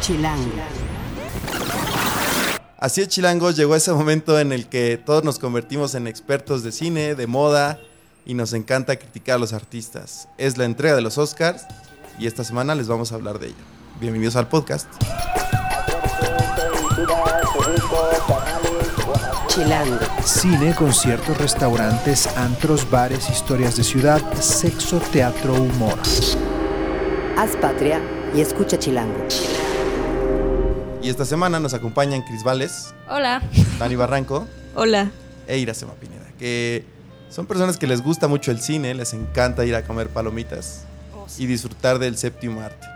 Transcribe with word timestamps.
Chilango. 0.00 0.50
Así 2.78 3.00
es, 3.00 3.08
chilangos, 3.08 3.54
llegó 3.54 3.76
ese 3.76 3.92
momento 3.92 4.40
en 4.40 4.52
el 4.52 4.66
que 4.68 4.98
todos 4.98 5.22
nos 5.22 5.38
convertimos 5.38 5.94
en 5.94 6.08
expertos 6.08 6.64
de 6.64 6.72
cine, 6.72 7.14
de 7.14 7.26
moda, 7.28 7.78
y 8.24 8.34
nos 8.34 8.52
encanta 8.52 8.96
criticar 8.96 9.36
a 9.36 9.38
los 9.38 9.52
artistas. 9.52 10.28
Es 10.38 10.58
la 10.58 10.64
entrega 10.64 10.96
de 10.96 11.02
los 11.02 11.18
Oscars 11.18 11.66
y 12.18 12.26
esta 12.26 12.44
semana 12.44 12.74
les 12.74 12.88
vamos 12.88 13.12
a 13.12 13.14
hablar 13.14 13.38
de 13.38 13.48
ello. 13.48 13.64
Bienvenidos 14.00 14.36
al 14.36 14.48
podcast. 14.48 14.88
Chilango. 19.48 19.98
Cine, 20.24 20.74
conciertos, 20.74 21.38
restaurantes, 21.38 22.26
antros, 22.36 22.90
bares, 22.90 23.28
historias 23.30 23.76
de 23.76 23.84
ciudad, 23.84 24.20
sexo, 24.40 24.98
teatro, 25.12 25.54
humor. 25.54 25.98
Haz 27.36 27.56
patria 27.56 28.00
y 28.34 28.40
escucha 28.40 28.78
Chilango. 28.78 29.16
Y 31.02 31.08
esta 31.08 31.24
semana 31.24 31.58
nos 31.58 31.74
acompañan 31.74 32.22
Cris 32.22 32.44
Vales, 32.44 32.94
Hola. 33.08 33.42
Dani 33.78 33.96
Barranco 33.96 34.46
Hola. 34.74 35.10
e 35.48 35.58
Iracema 35.58 35.94
Pineda, 35.94 36.26
que 36.38 36.84
son 37.28 37.46
personas 37.46 37.76
que 37.78 37.86
les 37.86 38.02
gusta 38.02 38.28
mucho 38.28 38.50
el 38.50 38.60
cine, 38.60 38.94
les 38.94 39.12
encanta 39.14 39.64
ir 39.64 39.74
a 39.74 39.82
comer 39.82 40.08
palomitas 40.08 40.84
y 41.38 41.46
disfrutar 41.46 41.98
del 41.98 42.16
séptimo 42.16 42.60
arte. 42.60 42.86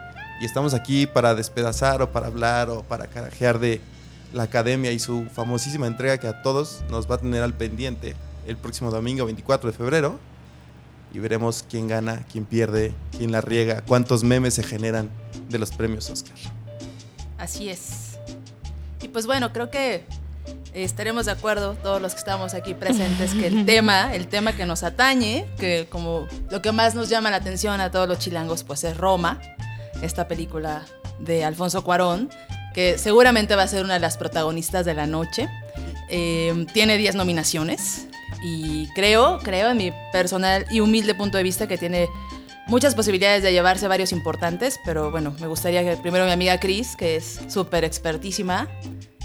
Y 0.41 0.44
estamos 0.44 0.74
aquí 0.74 1.06
para 1.06 1.34
despedazar 1.34 2.02
o 2.02 2.12
para 2.12 2.27
hablar 2.28 2.68
o 2.70 2.82
para 2.82 3.06
carajear 3.06 3.58
de 3.58 3.80
la 4.32 4.44
academia 4.44 4.92
y 4.92 4.98
su 4.98 5.24
famosísima 5.32 5.86
entrega 5.86 6.18
que 6.18 6.28
a 6.28 6.42
todos 6.42 6.82
nos 6.91 7.10
va 7.10 7.14
a 7.16 7.18
tener 7.18 7.42
al 7.42 7.55
pendiente 7.55 8.14
el 8.46 8.56
próximo 8.56 8.91
domingo 8.91 9.24
24 9.24 9.70
de 9.72 9.77
febrero. 9.77 10.18
Y 11.16 11.19
veremos 11.19 11.65
quién 11.66 11.88
gana, 11.88 12.27
quién 12.30 12.45
pierde, 12.45 12.93
quién 13.16 13.33
la 13.33 13.41
riega, 13.41 13.80
cuántos 13.87 14.23
memes 14.23 14.52
se 14.52 14.62
generan 14.62 15.09
de 15.48 15.59
los 15.59 15.70
premios 15.70 16.11
Oscar. 16.11 16.37
Así 17.39 17.70
es. 17.70 18.19
Y 19.00 19.08
pues 19.08 19.25
bueno, 19.25 19.50
creo 19.50 19.70
que 19.70 20.05
estaremos 20.75 21.25
de 21.25 21.33
acuerdo 21.33 21.73
todos 21.83 22.03
los 22.03 22.12
que 22.12 22.19
estamos 22.19 22.53
aquí 22.53 22.75
presentes 22.75 23.33
que 23.33 23.47
el 23.47 23.64
tema, 23.64 24.14
el 24.14 24.28
tema 24.28 24.53
que 24.53 24.67
nos 24.67 24.83
atañe, 24.83 25.47
que 25.58 25.86
como 25.89 26.27
lo 26.50 26.61
que 26.61 26.70
más 26.70 26.95
nos 26.95 27.08
llama 27.08 27.30
la 27.30 27.39
atención 27.39 27.80
a 27.80 27.91
todos 27.91 28.06
los 28.06 28.19
chilangos, 28.19 28.62
pues 28.62 28.84
es 28.84 28.95
Roma, 28.95 29.41
esta 30.03 30.28
película 30.28 30.84
de 31.19 31.47
Alfonso 31.47 31.83
Cuarón, 31.83 32.28
que 32.75 32.98
seguramente 32.98 33.56
va 33.56 33.62
a 33.62 33.69
ser 33.69 33.86
una 33.86 33.95
de 33.95 34.01
las 34.01 34.19
protagonistas 34.19 34.84
de 34.84 34.92
la 34.92 35.06
noche. 35.06 35.48
Eh, 36.11 36.67
tiene 36.75 36.98
10 36.98 37.14
nominaciones 37.14 38.06
y 38.47 38.86
creo, 38.94 39.41
creo 39.42 39.70
en 39.70 39.77
mi 39.77 39.92
personal 40.12 40.66
y 40.70 40.78
humilde 40.78 41.16
punto 41.16 41.36
de 41.36 41.42
vista 41.42 41.66
que 41.66 41.77
tiene 41.77 42.08
muchas 42.69 42.94
posibilidades 42.94 43.42
de 43.42 43.50
llevarse 43.50 43.89
varios 43.89 44.12
importantes, 44.12 44.78
pero 44.84 45.11
bueno, 45.11 45.34
me 45.41 45.48
gustaría 45.48 45.83
que 45.83 46.00
primero 46.00 46.25
mi 46.27 46.30
amiga 46.30 46.61
Cris, 46.61 46.94
que 46.94 47.17
es 47.17 47.41
súper 47.48 47.83
expertísima 47.83 48.69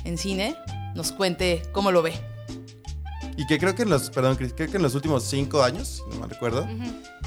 en 0.05 0.17
cine, 0.17 0.55
nos 0.95 1.11
cuente 1.11 1.61
cómo 1.72 1.92
lo 1.92 2.02
ve. 2.02 2.14
Y 3.38 3.45
que 3.45 3.59
creo 3.59 3.75
que 3.75 3.83
en 3.83 3.92
los, 3.92 4.09
perdón, 4.09 4.38
Cris, 4.38 4.53
creo 4.55 4.72
que 4.72 4.77
en 4.77 4.83
los 4.83 4.95
últimos 4.95 5.23
cinco 5.23 5.61
años, 5.61 6.02
si 6.03 6.16
no 6.16 6.25
me 6.25 6.33
recuerdo, 6.33 6.67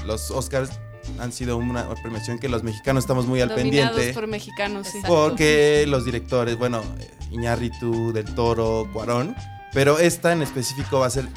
los 0.05 0.31
Oscars 0.31 0.71
han 1.19 1.31
sido 1.31 1.55
una 1.55 1.87
premiación 2.01 2.39
que 2.39 2.49
los 2.49 2.61
mexicanos 2.61 3.05
estamos 3.05 3.25
muy 3.25 3.39
al 3.39 3.49
Dominados 3.49 3.91
pendiente. 3.91 4.13
por 4.13 4.27
mexicanos, 4.27 4.87
sí. 4.87 4.97
Exacto. 4.97 5.15
Porque 5.15 5.85
los 5.87 6.03
directores, 6.03 6.57
bueno, 6.57 6.83
eh, 6.99 7.09
Iñárritu, 7.31 8.11
Del 8.11 8.25
Toro, 8.35 8.89
Cuarón, 8.91 9.33
pero 9.71 9.97
esta 9.97 10.33
en 10.33 10.41
específico 10.41 10.99
va 10.99 11.07
a 11.07 11.09
ser 11.09 11.27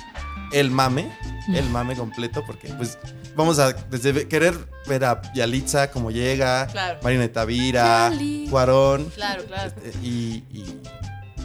el 0.52 0.70
mame, 0.70 1.10
el 1.54 1.68
mame 1.70 1.94
completo, 1.96 2.44
porque 2.46 2.68
pues 2.74 2.98
vamos 3.36 3.58
a 3.58 3.72
desde 3.72 4.26
querer 4.28 4.54
ver 4.86 5.04
a 5.04 5.20
Yalitza 5.34 5.90
como 5.90 6.10
llega, 6.10 6.66
Claro. 6.68 6.98
Marina 7.02 7.28
Tavira. 7.28 8.10
Cuarón, 8.50 9.10
Claro, 9.14 9.44
claro. 9.44 9.72
eh, 9.84 9.92
y, 10.02 10.44
y 10.52 10.80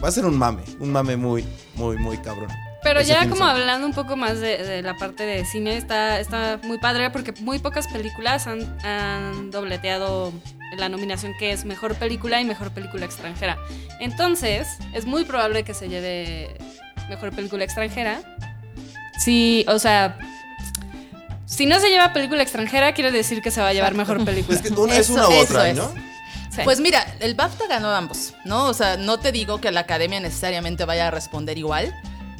va 0.02 0.08
a 0.08 0.12
ser 0.12 0.24
un 0.24 0.36
mame, 0.38 0.62
un 0.80 0.90
mame 0.92 1.16
muy, 1.16 1.44
muy, 1.74 1.96
muy 1.96 2.18
cabrón. 2.18 2.48
Pero 2.82 3.00
ya 3.00 3.26
como 3.30 3.44
hablando 3.46 3.86
un 3.86 3.94
poco 3.94 4.14
más 4.14 4.40
de, 4.40 4.58
de 4.62 4.82
la 4.82 4.94
parte 4.94 5.24
de 5.24 5.46
cine, 5.46 5.78
está, 5.78 6.20
está 6.20 6.60
muy 6.64 6.76
padre 6.78 7.08
porque 7.08 7.32
muy 7.40 7.58
pocas 7.58 7.88
películas 7.88 8.46
han, 8.46 8.60
han 8.84 9.50
dobleteado 9.50 10.34
la 10.76 10.90
nominación 10.90 11.32
que 11.38 11.52
es 11.52 11.64
Mejor 11.64 11.94
Película 11.94 12.42
y 12.42 12.44
Mejor 12.44 12.72
Película 12.72 13.06
Extranjera. 13.06 13.56
Entonces, 14.00 14.68
es 14.92 15.06
muy 15.06 15.24
probable 15.24 15.62
que 15.62 15.72
se 15.72 15.88
lleve 15.88 16.58
Mejor 17.08 17.30
Película 17.34 17.64
Extranjera. 17.64 18.20
Sí, 19.18 19.64
o 19.68 19.78
sea... 19.78 20.18
Si 21.46 21.66
no 21.66 21.78
se 21.78 21.88
lleva 21.88 22.12
película 22.12 22.42
extranjera, 22.42 22.94
quiere 22.94 23.12
decir 23.12 23.40
que 23.42 23.50
se 23.50 23.60
va 23.60 23.68
a 23.68 23.72
llevar 23.72 23.94
mejor 23.94 24.24
película. 24.24 24.56
Es 24.56 24.62
que 24.62 24.70
una 24.72 24.94
es 24.94 25.00
Eso- 25.10 25.14
una 25.14 25.28
u 25.28 25.32
eso 25.32 25.42
otra, 25.42 25.68
es. 25.68 25.76
¿no? 25.76 25.92
Sí. 26.50 26.60
Pues 26.64 26.80
mira, 26.80 27.04
el 27.20 27.34
BAFTA 27.34 27.66
ganó 27.68 27.90
ambos, 27.90 28.34
¿no? 28.44 28.66
O 28.66 28.74
sea, 28.74 28.96
no 28.96 29.18
te 29.18 29.30
digo 29.30 29.60
que 29.60 29.70
la 29.70 29.80
academia 29.80 30.20
necesariamente 30.20 30.84
vaya 30.84 31.08
a 31.08 31.10
responder 31.10 31.58
igual, 31.58 31.92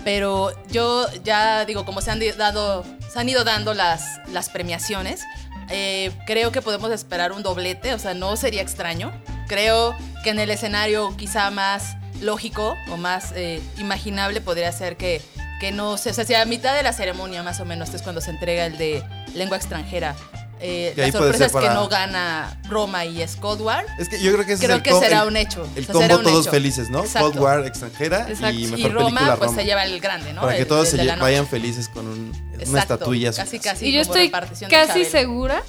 pero 0.04 0.52
yo 0.70 1.06
ya 1.22 1.64
digo, 1.64 1.84
como 1.84 2.00
se 2.00 2.10
han 2.12 2.20
dado, 2.38 2.84
se 3.12 3.18
han 3.20 3.28
ido 3.28 3.44
dando 3.44 3.74
las, 3.74 4.20
las 4.32 4.48
premiaciones, 4.50 5.20
eh, 5.68 6.12
creo 6.26 6.50
que 6.52 6.62
podemos 6.62 6.90
esperar 6.92 7.32
un 7.32 7.42
doblete, 7.42 7.92
o 7.94 7.98
sea, 7.98 8.14
no 8.14 8.36
sería 8.36 8.62
extraño. 8.62 9.12
Creo 9.48 9.96
que 10.22 10.30
en 10.30 10.38
el 10.38 10.50
escenario 10.50 11.14
quizá 11.16 11.50
más 11.50 11.96
lógico 12.20 12.74
o 12.92 12.96
más 12.96 13.32
eh, 13.34 13.60
imaginable 13.78 14.40
podría 14.40 14.70
ser 14.72 14.96
que, 14.96 15.20
que 15.60 15.72
no 15.72 15.96
sé, 15.96 16.10
o 16.10 16.14
sea, 16.14 16.24
si 16.24 16.34
a 16.34 16.44
mitad 16.44 16.74
de 16.74 16.82
la 16.82 16.92
ceremonia 16.92 17.42
más 17.42 17.60
o 17.60 17.64
menos 17.64 17.92
es 17.94 18.02
cuando 18.02 18.20
se 18.20 18.30
entrega 18.30 18.66
el 18.66 18.76
de 18.78 19.02
lengua 19.34 19.56
extranjera. 19.56 20.14
Eh, 20.60 20.94
la 20.96 21.10
sorpresa 21.12 21.46
es 21.46 21.52
que 21.52 21.68
no 21.70 21.88
gana 21.88 22.58
Roma 22.70 23.04
y 23.04 23.26
Scotward. 23.26 23.84
Es 23.98 24.08
que 24.08 24.22
yo 24.22 24.32
creo 24.32 24.46
que 24.46 24.52
ese 24.54 24.64
Creo 24.64 24.76
es 24.76 24.82
el 24.86 24.92
que 24.94 24.98
será 24.98 25.22
el- 25.22 25.28
un 25.28 25.36
hecho. 25.36 25.68
El 25.76 25.84
o 25.84 25.98
sea, 25.98 26.08
combo 26.08 26.22
todos 26.22 26.42
hecho. 26.46 26.50
felices, 26.52 26.88
¿no? 26.90 27.00
Exacto. 27.00 27.32
Cold 27.32 27.42
War 27.42 27.66
extranjera 27.66 28.26
Exacto. 28.30 28.58
y 28.58 28.64
mejor 28.68 28.78
Y 28.78 28.88
Roma, 28.88 29.04
película 29.08 29.36
pues 29.36 29.50
Roma. 29.50 29.60
se 29.60 29.66
lleva 29.66 29.84
el 29.84 30.00
grande, 30.00 30.32
¿no? 30.32 30.40
Para 30.42 30.56
que 30.56 30.64
todos 30.64 30.94
el 30.94 31.00
se 31.08 31.16
vayan 31.16 31.46
felices 31.46 31.88
con 31.88 32.06
un- 32.06 32.32
una 32.66 32.80
estatuilla. 32.80 33.32
Casi, 33.32 33.58
casi. 33.58 33.86
Y 33.88 33.92
yo 33.92 34.00
estoy 34.00 34.30
casi 34.70 35.04
segura 35.04 35.62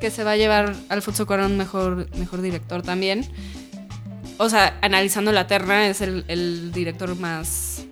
que 0.00 0.10
se 0.10 0.24
va 0.24 0.30
a 0.32 0.36
llevar 0.36 0.74
Alfonso 0.88 1.26
Cuarón 1.26 1.56
mejor, 1.58 2.08
mejor 2.16 2.40
director 2.40 2.82
también. 2.82 3.30
O 4.38 4.48
sea, 4.48 4.78
analizando 4.82 5.32
la 5.32 5.46
terna, 5.48 5.88
es 5.88 6.00
el, 6.00 6.24
el 6.28 6.70
director 6.72 7.16
más. 7.16 7.82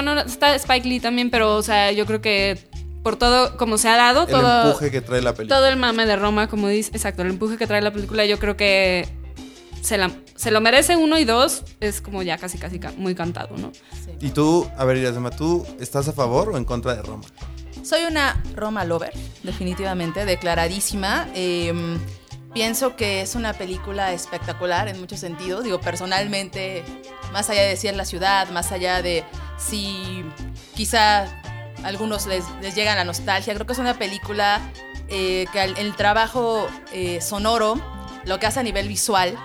Bueno, 0.00 0.20
está 0.20 0.54
Spike 0.54 0.86
Lee 0.88 1.00
también, 1.00 1.28
pero, 1.28 1.56
o 1.56 1.62
sea, 1.64 1.90
yo 1.90 2.06
creo 2.06 2.20
que 2.20 2.56
por 3.02 3.16
todo, 3.16 3.56
como 3.56 3.78
se 3.78 3.88
ha 3.88 3.96
dado, 3.96 4.22
El 4.22 4.28
todo, 4.28 4.66
empuje 4.68 4.92
que 4.92 5.00
trae 5.00 5.20
la 5.20 5.34
película. 5.34 5.56
todo 5.56 5.66
el 5.66 5.76
mame 5.76 6.06
de 6.06 6.14
Roma, 6.14 6.46
como 6.48 6.68
dice, 6.68 6.92
exacto, 6.94 7.22
el 7.22 7.30
empuje 7.30 7.56
que 7.56 7.66
trae 7.66 7.82
la 7.82 7.92
película, 7.92 8.24
yo 8.24 8.38
creo 8.38 8.56
que 8.56 9.08
se, 9.82 9.98
la- 9.98 10.12
se 10.36 10.52
lo 10.52 10.60
merece 10.60 10.94
uno 10.94 11.18
y 11.18 11.24
dos, 11.24 11.64
es 11.80 12.00
como 12.00 12.22
ya 12.22 12.38
casi, 12.38 12.58
casi 12.58 12.78
ca- 12.78 12.92
muy 12.96 13.16
cantado, 13.16 13.56
¿no? 13.56 13.72
Sí. 14.04 14.12
Y 14.20 14.30
tú, 14.30 14.70
a 14.76 14.84
ver, 14.84 14.98
Irasema, 14.98 15.30
¿tú 15.30 15.66
estás 15.80 16.06
a 16.06 16.12
favor 16.12 16.50
o 16.50 16.56
en 16.56 16.64
contra 16.64 16.94
de 16.94 17.02
Roma? 17.02 17.24
Soy 17.82 18.02
una 18.08 18.40
Roma 18.54 18.84
lover, 18.84 19.12
definitivamente, 19.42 20.24
declaradísima. 20.24 21.26
Eh, 21.34 21.72
pienso 22.52 22.96
que 22.96 23.20
es 23.20 23.34
una 23.34 23.52
película 23.52 24.12
espectacular 24.12 24.88
en 24.88 24.98
muchos 25.00 25.20
sentidos. 25.20 25.64
Digo, 25.64 25.80
personalmente, 25.80 26.84
más 27.32 27.50
allá 27.50 27.62
de 27.62 27.76
si 27.76 27.88
es 27.88 27.96
la 27.96 28.04
ciudad, 28.04 28.48
más 28.50 28.72
allá 28.72 29.02
de 29.02 29.24
si 29.58 30.24
quizá 30.74 31.22
a 31.22 31.28
algunos 31.84 32.26
les, 32.26 32.44
les 32.60 32.74
llega 32.74 32.94
la 32.94 33.04
nostalgia, 33.04 33.54
creo 33.54 33.66
que 33.66 33.72
es 33.72 33.78
una 33.78 33.94
película 33.94 34.60
eh, 35.08 35.46
que 35.52 35.62
el, 35.62 35.96
trabajo 35.96 36.68
eh, 36.92 37.20
sonoro, 37.20 37.80
lo 38.24 38.38
que 38.38 38.46
hace 38.46 38.60
a 38.60 38.62
nivel 38.62 38.88
visual, 38.88 39.38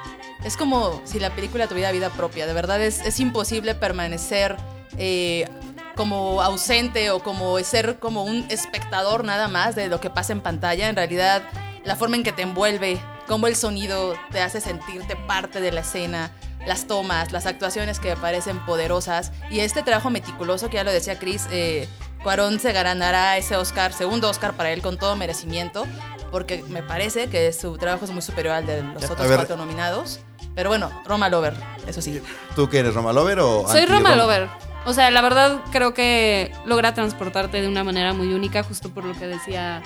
es 0.43 0.57
como 0.57 1.01
si 1.05 1.19
la 1.19 1.29
película 1.29 1.67
tuviera 1.67 1.91
vida 1.91 2.09
propia. 2.09 2.45
De 2.45 2.53
verdad 2.53 2.81
es, 2.81 2.99
es 3.05 3.19
imposible 3.21 3.73
permanecer 3.75 4.57
eh, 4.97 5.47
como 5.95 6.41
ausente 6.41 7.11
o 7.11 7.19
como 7.19 7.57
ser 7.59 7.99
como 7.99 8.23
un 8.23 8.45
espectador 8.49 9.23
nada 9.23 9.47
más 9.47 9.75
de 9.75 9.87
lo 9.87 10.01
que 10.01 10.09
pasa 10.09 10.33
en 10.33 10.41
pantalla. 10.41 10.89
En 10.89 10.97
realidad, 10.97 11.43
la 11.85 11.95
forma 11.95 12.15
en 12.15 12.23
que 12.23 12.31
te 12.31 12.41
envuelve, 12.41 13.01
cómo 13.27 13.47
el 13.47 13.55
sonido 13.55 14.15
te 14.31 14.41
hace 14.41 14.61
sentirte 14.61 15.15
parte 15.15 15.61
de 15.61 15.71
la 15.71 15.81
escena, 15.81 16.31
las 16.65 16.87
tomas, 16.87 17.31
las 17.31 17.45
actuaciones 17.45 17.99
que 17.99 18.09
me 18.09 18.17
parecen 18.17 18.59
poderosas 18.65 19.31
y 19.49 19.59
este 19.59 19.83
trabajo 19.83 20.09
meticuloso 20.09 20.69
que 20.69 20.75
ya 20.75 20.83
lo 20.83 20.91
decía 20.91 21.19
Chris, 21.19 21.47
eh, 21.51 21.87
Cuarón 22.23 22.59
se 22.59 22.71
ganará 22.71 23.37
ese 23.37 23.57
Oscar, 23.57 23.91
segundo 23.91 24.29
Oscar 24.29 24.53
para 24.53 24.71
él 24.71 24.81
con 24.81 24.97
todo 24.97 25.15
merecimiento, 25.17 25.85
porque 26.31 26.63
me 26.69 26.81
parece 26.81 27.27
que 27.27 27.51
su 27.51 27.77
trabajo 27.77 28.05
es 28.05 28.11
muy 28.11 28.21
superior 28.21 28.55
al 28.55 28.65
de 28.65 28.81
los 28.81 29.09
otros 29.09 29.27
cuatro 29.27 29.57
nominados. 29.57 30.21
Pero 30.55 30.69
bueno, 30.69 30.89
Roma 31.05 31.29
Lover, 31.29 31.53
eso 31.87 32.01
sí. 32.01 32.21
¿Tú 32.55 32.69
qué 32.69 32.79
eres, 32.79 32.93
Roma 32.93 33.11
Lover 33.11 33.39
o 33.39 33.67
Soy 33.67 33.81
anti-Roma? 33.81 34.11
Roma 34.11 34.15
Lover. 34.15 34.49
O 34.85 34.93
sea, 34.93 35.11
la 35.11 35.21
verdad 35.21 35.61
creo 35.71 35.93
que 35.93 36.51
logra 36.65 36.93
transportarte 36.93 37.61
de 37.61 37.67
una 37.67 37.83
manera 37.83 38.13
muy 38.13 38.33
única, 38.33 38.63
justo 38.63 38.89
por 38.89 39.03
lo 39.03 39.13
que 39.17 39.27
decía 39.27 39.81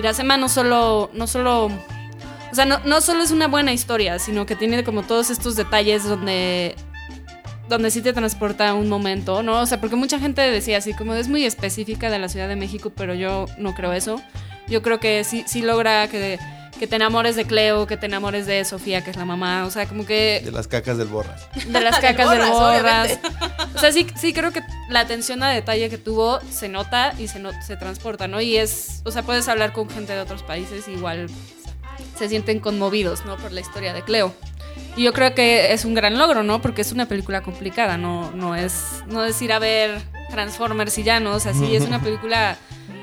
Irasema, 0.00 0.36
no 0.36 0.48
solo, 0.48 1.10
no 1.12 1.26
solo, 1.26 1.66
o 1.66 2.54
sea, 2.54 2.66
no, 2.66 2.78
no 2.84 3.00
solo 3.00 3.22
es 3.22 3.30
una 3.30 3.48
buena 3.48 3.72
historia, 3.72 4.18
sino 4.18 4.46
que 4.46 4.56
tiene 4.56 4.82
como 4.84 5.02
todos 5.02 5.30
estos 5.30 5.56
detalles 5.56 6.04
donde, 6.04 6.74
donde 7.68 7.90
sí 7.90 8.02
te 8.02 8.12
transporta 8.12 8.74
un 8.74 8.88
momento, 8.88 9.42
¿no? 9.42 9.60
O 9.60 9.66
sea, 9.66 9.80
porque 9.80 9.96
mucha 9.96 10.18
gente 10.18 10.42
decía 10.42 10.78
así, 10.78 10.92
como 10.92 11.14
es 11.14 11.28
muy 11.28 11.44
específica 11.44 12.10
de 12.10 12.18
la 12.18 12.28
Ciudad 12.28 12.48
de 12.48 12.56
México, 12.56 12.92
pero 12.94 13.14
yo 13.14 13.46
no 13.56 13.74
creo 13.74 13.92
eso. 13.92 14.20
Yo 14.68 14.82
creo 14.82 15.00
que 15.00 15.24
sí, 15.24 15.44
sí 15.46 15.62
logra 15.62 16.08
que, 16.08 16.38
que 16.80 16.86
te 16.86 16.96
enamores 16.96 17.36
de 17.36 17.44
Cleo, 17.44 17.86
que 17.86 17.96
te 17.98 18.06
enamores 18.06 18.46
de 18.46 18.64
Sofía, 18.64 19.04
que 19.04 19.10
es 19.10 19.16
la 19.16 19.26
mamá, 19.26 19.66
o 19.66 19.70
sea, 19.70 19.86
como 19.86 20.06
que 20.06 20.40
De 20.42 20.50
las 20.50 20.66
cacas 20.66 20.96
del 20.96 21.08
borras. 21.08 21.46
de 21.66 21.78
las 21.80 22.00
cacas 22.00 22.30
del 22.30 22.50
Borras. 22.50 23.18
O 23.74 23.78
sea, 23.78 23.92
sí, 23.92 24.06
sí 24.18 24.32
creo 24.32 24.50
que 24.50 24.62
la 24.88 25.00
atención 25.00 25.42
a 25.42 25.50
detalle 25.50 25.90
que 25.90 25.98
tuvo 25.98 26.40
se 26.50 26.70
nota 26.70 27.12
y 27.18 27.28
se, 27.28 27.38
no- 27.38 27.52
se 27.62 27.76
transporta, 27.76 28.28
¿no? 28.28 28.40
Y 28.40 28.56
es, 28.56 29.02
o 29.04 29.10
sea, 29.12 29.22
puedes 29.22 29.46
hablar 29.48 29.72
con 29.74 29.90
gente 29.90 30.14
de 30.14 30.20
otros 30.20 30.42
países, 30.42 30.88
igual 30.88 31.28
se 32.18 32.28
sienten 32.30 32.60
conmovidos, 32.60 33.26
¿no? 33.26 33.36
Por 33.36 33.52
la 33.52 33.60
historia 33.60 33.92
de 33.92 34.02
Cleo. 34.02 34.34
Y 34.96 35.02
yo 35.04 35.12
creo 35.12 35.34
que 35.34 35.72
es 35.74 35.84
un 35.84 35.92
gran 35.94 36.16
logro, 36.18 36.42
¿no? 36.42 36.62
Porque 36.62 36.80
es 36.80 36.92
una 36.92 37.06
película 37.06 37.42
complicada, 37.42 37.98
no, 37.98 38.30
no, 38.32 38.56
es, 38.56 39.02
no 39.06 39.22
es 39.24 39.40
ir 39.42 39.52
a 39.52 39.58
ver 39.58 40.00
Transformers 40.30 40.96
y 40.96 41.02
ya, 41.02 41.20
¿no? 41.20 41.32
O 41.32 41.40
sea, 41.40 41.52
sí 41.52 41.76
es 41.76 41.82
una 41.84 42.00
película, 42.02 42.56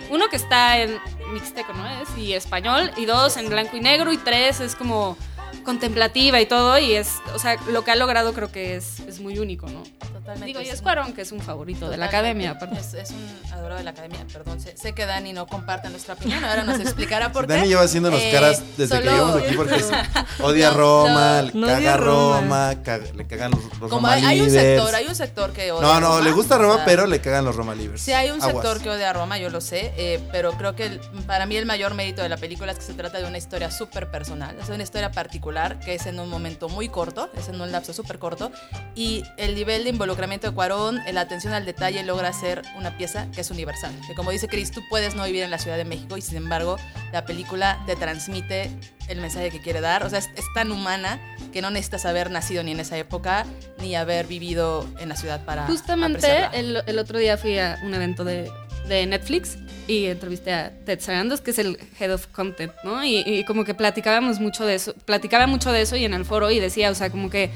uno 0.10 0.30
que 0.30 0.36
está 0.36 0.80
en 0.80 0.98
mixteco, 1.32 1.74
¿no? 1.74 1.88
Es, 1.88 2.18
y 2.18 2.34
español, 2.34 2.92
y 2.98 3.06
dos 3.06 3.38
en 3.38 3.50
blanco 3.50 3.78
y 3.78 3.82
negro, 3.82 4.12
y 4.12 4.18
tres 4.18 4.60
es 4.60 4.76
como 4.76 5.18
contemplativa 5.64 6.40
y 6.40 6.46
todo, 6.46 6.78
y 6.80 6.94
es, 6.94 7.16
o 7.34 7.40
sea, 7.40 7.58
lo 7.70 7.84
que 7.84 7.92
ha 7.92 7.96
logrado 7.96 8.34
creo 8.34 8.52
que 8.52 8.78
es, 8.78 9.00
es 9.18 9.22
muy 9.24 9.38
único, 9.40 9.68
¿no? 9.68 9.84
Totalmente. 10.14 10.46
Digo, 10.46 10.62
y 10.62 10.70
es 10.70 10.82
Cuarón, 10.82 11.14
que 11.14 11.22
es 11.22 11.32
un 11.32 11.40
favorito 11.42 11.90
de 11.90 11.98
la 11.98 12.06
Totalmente. 12.08 12.48
academia, 12.48 12.52
aparte. 12.52 12.80
Es, 12.80 12.94
es 12.94 13.12
un 13.12 13.52
adorado 13.54 13.78
de 13.80 13.84
la 13.84 13.92
academia, 13.92 14.20
perdón. 14.32 14.60
Sé, 14.60 14.76
sé 14.78 14.94
que 14.94 15.06
Dani 15.06 15.34
no 15.34 15.48
comparte 15.48 15.90
nuestra 15.90 16.14
opinión, 16.14 16.44
ahora 16.44 16.64
nos 16.64 16.80
explicará 16.80 17.32
por 17.34 17.48
qué. 17.48 17.54
Dani 17.54 17.68
lleva 17.68 17.82
haciéndonos 17.84 18.20
Eh, 18.22 18.32
caras 18.32 18.62
desde 18.78 18.98
que 19.00 19.04
llegamos 19.10 19.36
aquí 19.42 19.56
porque 19.56 19.76
es- 19.76 19.92
odia 20.40 20.70
a 20.70 20.72
No, 20.72 20.78
Roma, 20.78 21.42
no. 21.42 21.48
le 21.48 21.52
No 21.54 21.68
caga 21.68 21.78
odia 21.80 21.94
a 21.94 21.98
Roma. 21.98 22.40
Roma, 22.42 22.84
caga- 22.84 23.14
le 23.16 23.28
cagan 23.28 23.52
los, 23.52 23.64
los 23.64 23.90
Como 23.90 24.08
Roma 24.08 24.14
hay, 24.14 24.26
hay 24.26 24.42
un 24.42 24.50
sector, 24.52 24.96
hay 24.96 25.06
un 25.08 25.16
sector 25.16 25.52
que 25.54 25.72
odia 25.72 25.82
No, 25.88 26.00
no, 26.00 26.08
Roma, 26.10 26.22
le 26.22 26.32
gusta 26.32 26.58
Roma, 26.58 26.74
o 26.74 26.76
sea, 26.78 26.86
pero 26.86 27.08
le 27.08 27.20
cagan 27.22 27.46
los 27.46 27.56
Roma 27.56 27.74
Livers. 27.76 28.02
Sí, 28.02 28.12
hay 28.14 28.30
un 28.30 28.42
Aguas. 28.42 28.54
sector 28.54 28.82
que 28.82 28.90
odia 28.90 29.10
a 29.10 29.14
Roma, 29.14 29.38
yo 29.40 29.50
lo 29.50 29.62
sé, 29.62 29.94
eh, 29.98 30.20
pero 30.32 30.52
creo 30.54 30.76
que 30.76 30.86
el- 30.86 31.00
para 31.26 31.46
mí 31.46 31.56
el 31.58 31.66
mayor 31.66 31.94
mérito 31.96 32.22
de 32.22 32.30
la 32.30 32.38
película 32.38 32.72
es 32.72 32.78
que 32.78 32.86
se 32.86 32.94
trata 32.94 33.18
de 33.20 33.26
una 33.26 33.38
historia 33.38 33.72
súper 33.72 34.12
personal, 34.12 34.56
es 34.62 34.70
una 34.70 34.84
historia 34.84 35.12
particular 35.12 35.80
que 35.80 35.96
es 35.96 36.06
en 36.06 36.20
un 36.20 36.30
momento 36.30 36.70
muy 36.70 36.90
corto, 36.90 37.30
es 37.36 37.48
en 37.50 37.60
un 37.60 37.72
lapso 37.72 37.94
súper 37.94 38.20
corto, 38.20 38.52
y 38.96 39.07
el 39.38 39.56
nivel 39.56 39.84
de 39.84 39.90
involucramiento 39.90 40.48
de 40.48 40.54
Cuarón, 40.54 41.00
eh, 41.06 41.14
la 41.14 41.22
atención 41.22 41.54
al 41.54 41.66
detalle 41.66 42.04
logra 42.04 42.34
ser 42.34 42.62
una 42.78 42.98
pieza 42.98 43.28
que 43.34 43.42
es 43.42 43.52
universal. 43.52 43.92
Que 44.08 44.16
como 44.16 44.32
dice 44.32 44.48
Chris, 44.48 44.72
tú 44.72 44.82
puedes 44.90 45.16
no 45.16 45.26
vivir 45.26 45.44
en 45.44 45.52
la 45.52 45.60
Ciudad 45.60 45.78
de 45.78 45.86
México 45.86 46.18
y 46.18 46.22
sin 46.22 46.38
embargo 46.38 46.78
la 47.12 47.26
película 47.26 47.82
te 47.86 47.96
transmite 47.96 48.72
el 49.08 49.22
mensaje 49.22 49.52
que 49.52 49.62
quiere 49.62 49.80
dar, 49.80 50.04
o 50.04 50.10
sea, 50.10 50.20
es, 50.20 50.30
es 50.36 50.46
tan 50.54 50.72
humana 50.72 51.20
que 51.54 51.62
no 51.62 51.70
necesitas 51.70 52.06
haber 52.06 52.30
nacido 52.30 52.62
ni 52.64 52.72
en 52.72 52.80
esa 52.82 52.98
época 52.98 53.46
ni 53.80 53.96
haber 53.96 54.28
vivido 54.28 54.86
en 55.00 55.10
la 55.10 55.16
ciudad 55.16 55.46
para... 55.46 55.66
Justamente 55.68 56.28
el, 56.54 56.84
el 56.86 57.00
otro 57.00 57.18
día 57.18 57.38
fui 57.38 57.58
a 57.58 57.80
un 57.84 57.94
evento 57.94 58.26
de, 58.26 58.52
de 58.88 59.06
Netflix 59.06 59.58
y 59.88 60.08
entrevisté 60.08 60.54
a 60.54 60.72
Ted 60.86 61.00
Sarandos, 61.00 61.40
que 61.40 61.52
es 61.52 61.60
el 61.60 61.80
Head 62.00 62.14
of 62.14 62.28
Content, 62.28 62.74
¿no? 62.84 63.04
Y, 63.04 63.24
y 63.26 63.46
como 63.46 63.64
que 63.64 63.74
platicábamos 63.74 64.40
mucho 64.40 64.66
de 64.66 64.76
eso, 64.76 64.94
platicaba 65.06 65.48
mucho 65.48 65.72
de 65.72 65.82
eso 65.82 65.96
y 65.96 66.04
en 66.04 66.14
el 66.14 66.26
foro 66.26 66.52
y 66.52 66.60
decía, 66.60 66.92
o 66.92 66.96
sea, 66.96 67.10
como 67.10 67.30
que 67.30 67.50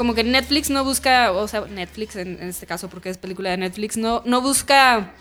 como 0.00 0.14
que 0.14 0.24
Netflix 0.24 0.70
no 0.70 0.82
busca, 0.82 1.30
o 1.30 1.46
sea, 1.46 1.60
Netflix 1.66 2.16
en, 2.16 2.42
este 2.42 2.64
caso 2.64 2.88
porque 2.88 3.10
es 3.10 3.18
película 3.18 3.50
de 3.50 3.58
Netflix, 3.58 3.98
no, 3.98 4.22
no 4.24 4.40
busca 4.40 5.12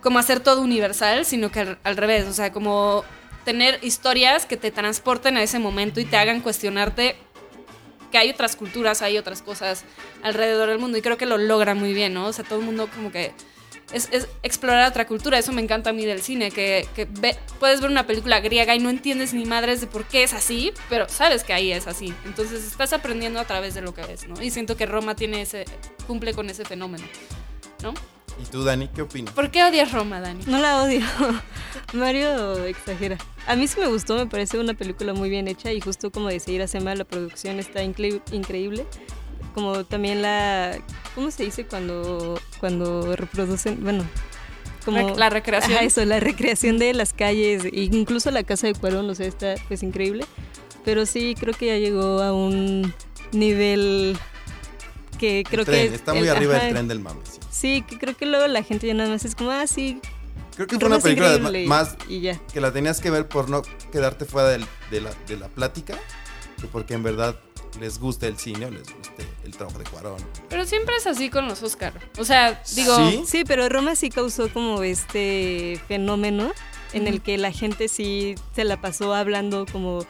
como 0.00 0.18
hacer 0.18 0.40
todo 0.40 0.62
universal, 0.62 1.26
sino 1.26 1.50
que 1.50 1.60
al, 1.60 1.78
al 1.84 1.98
revés, 1.98 2.26
o 2.26 2.32
sea, 2.32 2.50
como 2.50 3.04
tener 3.44 3.78
historias 3.82 4.46
que 4.46 4.56
te 4.56 4.70
transporten 4.70 5.36
a 5.36 5.42
ese 5.42 5.58
momento 5.58 6.00
y 6.00 6.06
te 6.06 6.16
hagan 6.16 6.40
cuestionarte 6.40 7.14
que 8.10 8.16
hay 8.16 8.30
otras 8.30 8.56
culturas, 8.56 9.02
hay 9.02 9.18
otras 9.18 9.42
cosas 9.42 9.84
alrededor 10.22 10.70
del 10.70 10.78
mundo 10.78 10.96
y 10.96 11.02
creo 11.02 11.18
que 11.18 11.26
lo 11.26 11.36
logra 11.36 11.74
muy 11.74 11.92
bien, 11.92 12.14
¿no? 12.14 12.24
O 12.24 12.32
sea, 12.32 12.42
todo 12.42 12.60
el 12.60 12.64
mundo 12.64 12.88
como 12.94 13.12
que 13.12 13.32
es, 13.92 14.08
es 14.12 14.28
explorar 14.42 14.88
otra 14.88 15.06
cultura, 15.06 15.38
eso 15.38 15.52
me 15.52 15.62
encanta 15.62 15.90
a 15.90 15.92
mí 15.92 16.04
del 16.04 16.22
cine, 16.22 16.50
que, 16.50 16.86
que 16.94 17.04
ve- 17.06 17.36
puedes 17.60 17.80
ver 17.80 17.90
una 17.90 18.06
película 18.06 18.40
griega 18.40 18.74
y 18.74 18.78
no 18.78 18.90
entiendes 18.90 19.34
ni 19.34 19.44
madres 19.44 19.80
de 19.80 19.86
por 19.86 20.04
qué 20.04 20.22
es 20.22 20.32
así, 20.32 20.72
pero 20.88 21.08
sabes 21.08 21.44
que 21.44 21.52
ahí 21.52 21.72
es 21.72 21.86
así, 21.86 22.12
entonces 22.24 22.64
estás 22.64 22.92
aprendiendo 22.92 23.40
a 23.40 23.44
través 23.44 23.74
de 23.74 23.82
lo 23.82 23.94
que 23.94 24.02
ves, 24.02 24.26
¿no? 24.28 24.40
Y 24.42 24.50
siento 24.50 24.76
que 24.76 24.86
Roma 24.86 25.14
tiene 25.16 25.42
ese, 25.42 25.64
cumple 26.06 26.34
con 26.34 26.48
ese 26.50 26.64
fenómeno, 26.64 27.04
¿no? 27.82 27.94
¿Y 28.42 28.46
tú, 28.46 28.64
Dani, 28.64 28.88
qué 28.88 29.02
opinas? 29.02 29.34
¿Por 29.34 29.50
qué 29.50 29.62
odias 29.62 29.92
Roma, 29.92 30.18
Dani? 30.20 30.42
No 30.46 30.58
la 30.58 30.82
odio. 30.82 31.02
Mario 31.92 32.64
exagera. 32.64 33.18
A 33.46 33.56
mí 33.56 33.66
sí 33.68 33.78
me 33.78 33.88
gustó, 33.88 34.16
me 34.16 34.26
parece 34.26 34.58
una 34.58 34.72
película 34.74 35.12
muy 35.12 35.28
bien 35.28 35.48
hecha 35.48 35.70
y 35.72 35.80
justo 35.82 36.10
como 36.10 36.28
decía 36.28 36.54
Iracema, 36.54 36.94
la 36.94 37.04
producción 37.04 37.58
está 37.58 37.82
incre- 37.84 38.22
increíble. 38.32 38.86
Como 39.54 39.84
también 39.84 40.22
la... 40.22 40.78
¿Cómo 41.14 41.30
se 41.30 41.44
dice 41.44 41.66
cuando, 41.66 42.40
cuando 42.60 43.14
reproducen? 43.16 43.82
Bueno, 43.82 44.04
como... 44.84 45.10
La 45.16 45.28
recreación. 45.30 45.74
Ajá, 45.76 45.84
eso, 45.84 46.04
la 46.04 46.20
recreación 46.20 46.78
de 46.78 46.94
las 46.94 47.12
calles, 47.12 47.64
e 47.66 47.70
incluso 47.92 48.30
la 48.30 48.42
casa 48.44 48.66
de 48.66 48.74
Cuarón, 48.74 49.08
o 49.10 49.14
sea, 49.14 49.26
está 49.26 49.54
pues 49.68 49.82
increíble. 49.82 50.24
Pero 50.84 51.06
sí, 51.06 51.34
creo 51.38 51.54
que 51.54 51.66
ya 51.66 51.76
llegó 51.76 52.20
a 52.22 52.32
un 52.32 52.92
nivel 53.32 54.16
que 55.18 55.44
creo 55.48 55.64
tren, 55.64 55.90
que... 55.90 55.94
está 55.94 56.12
muy 56.14 56.26
el- 56.28 56.36
arriba 56.36 56.54
ajá, 56.56 56.64
del 56.64 56.72
tren 56.74 56.88
del 56.88 57.00
mame, 57.00 57.20
sí. 57.24 57.38
Sí, 57.50 57.82
que 57.82 57.98
creo 57.98 58.16
que 58.16 58.26
luego 58.26 58.46
la 58.48 58.62
gente 58.62 58.86
ya 58.88 58.94
nada 58.94 59.08
más 59.10 59.24
es 59.24 59.34
como, 59.34 59.50
ah, 59.50 59.66
sí, 59.66 60.00
Creo 60.56 60.66
que 60.66 60.78
fue 60.78 60.88
una 60.88 60.98
película 60.98 61.30
de- 61.30 61.36
increíble", 61.36 61.66
más 61.66 61.96
y 62.08 62.20
ya. 62.20 62.38
que 62.52 62.60
la 62.60 62.72
tenías 62.72 63.00
que 63.00 63.10
ver 63.10 63.26
por 63.28 63.48
no 63.48 63.62
quedarte 63.92 64.24
fuera 64.24 64.48
del- 64.48 64.66
de, 64.90 65.00
la, 65.00 65.10
de 65.28 65.36
la 65.36 65.48
plática, 65.48 65.94
que 66.60 66.66
porque 66.66 66.94
en 66.94 67.02
verdad 67.04 67.36
les 67.80 67.98
gusta 67.98 68.26
el 68.26 68.38
cine 68.38 68.66
o 68.66 68.70
les 68.70 68.94
guste 68.94 69.26
el 69.44 69.52
trabajo 69.52 69.78
de 69.78 69.84
Cuarón. 69.84 70.18
Pero 70.48 70.64
siempre 70.66 70.96
es 70.96 71.06
así 71.06 71.30
con 71.30 71.46
los 71.48 71.62
Oscar. 71.62 71.92
O 72.18 72.24
sea, 72.24 72.62
digo, 72.74 72.96
¿Sí? 72.96 73.22
Sí, 73.26 73.44
pero 73.46 73.68
Roma 73.68 73.94
sí 73.96 74.10
causó 74.10 74.48
como 74.52 74.82
este 74.82 75.80
fenómeno 75.88 76.52
en 76.92 77.06
el 77.06 77.22
que 77.22 77.38
la 77.38 77.52
gente 77.52 77.88
sí 77.88 78.34
se 78.54 78.64
la 78.64 78.80
pasó 78.80 79.14
hablando 79.14 79.66
como 79.70 80.06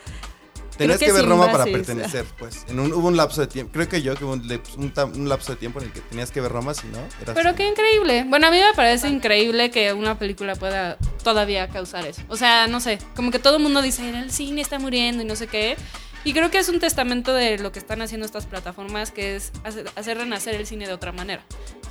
Tenías 0.77 0.99
que 0.99 1.07
que, 1.07 1.13
ver 1.13 1.27
Roma 1.27 1.51
para 1.53 1.65
pertenecer, 1.65 2.25
pues. 2.39 2.65
En 2.69 2.81
un, 2.81 2.93
hubo 2.93 3.09
un 3.09 3.17
lapso 3.17 3.41
de 3.43 3.47
tiempo, 3.47 3.73
creo 3.73 3.89
que 3.89 4.03
yo 4.03 4.15
que 4.15 4.25
hubo 4.25 4.33
un, 4.33 5.29
lapso 5.29 5.53
de 5.53 5.59
tiempo 5.59 5.81
en 5.81 5.87
el 5.87 5.93
que 5.93 6.01
tenías 6.01 6.31
que 6.31 6.41
ver 6.41 6.51
Roma, 6.51 6.73
si 6.75 6.87
no, 6.89 6.99
eras 7.21 7.35
Pero 7.35 7.55
qué 7.55 7.69
increíble. 7.69 8.25
Bueno, 8.27 8.47
a 8.47 8.51
mí 8.51 8.59
me 8.59 8.75
parece 8.75 9.09
increíble 9.09 9.71
que 9.71 9.93
una 9.93 10.19
película 10.19 10.57
pueda 10.57 10.97
todavía 11.23 11.69
causar 11.69 12.07
eso. 12.07 12.23
O 12.29 12.37
sea, 12.37 12.69
no 12.69 12.81
sé, 12.81 12.99
como 13.15 13.31
que 13.31 13.39
todo 13.39 13.57
el 13.59 13.63
mundo 13.63 13.83
dice, 13.83 14.09
el 14.09 14.31
cine 14.31 14.63
está 14.63 14.79
muriendo 14.79 15.23
y 15.23 15.27
no 15.27 15.37
sé 15.37 15.47
qué. 15.47 15.77
Y 16.25 16.33
creo 16.33 16.51
que 16.51 16.59
es 16.59 16.69
un 16.69 16.79
testamento 16.79 17.35
de 17.35 17.59
lo 17.59 17.73
que 17.73 17.79
están 17.81 18.01
haciendo 18.01 18.25
estas 18.27 18.47
plataformas, 18.47 19.11
que 19.11 19.35
es 19.37 19.51
hacer, 19.65 19.91
hacer 19.97 20.19
renacer 20.19 20.55
el 20.55 20.67
cine 20.67 20.87
de 20.87 20.93
otra 20.93 21.11
manera. 21.13 21.45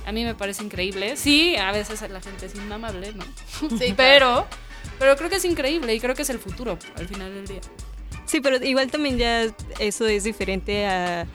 A 0.06 0.12
mí 0.12 0.24
me 0.24 0.34
parece 0.34 0.64
increíble. 0.64 1.16
Sí, 1.16 1.54
a 1.56 1.70
veces 1.70 2.00
la 2.10 2.20
gente 2.20 2.46
es 2.46 2.54
inmamable, 2.54 3.12
¿no? 3.12 3.24
Sí, 3.78 3.92
pero, 3.96 4.46
pero 4.98 5.16
creo 5.16 5.28
que 5.28 5.36
es 5.36 5.44
increíble 5.44 5.94
y 5.94 6.00
creo 6.00 6.14
que 6.14 6.22
es 6.22 6.30
el 6.30 6.38
futuro 6.38 6.78
al 6.96 7.06
final 7.08 7.32
del 7.34 7.46
día. 7.46 7.60
Sí, 8.24 8.40
pero 8.40 8.56
igual 8.64 8.90
también 8.90 9.18
ya 9.18 9.46
eso 9.78 10.06
es 10.06 10.24
diferente 10.24 10.86
a, 10.86 11.26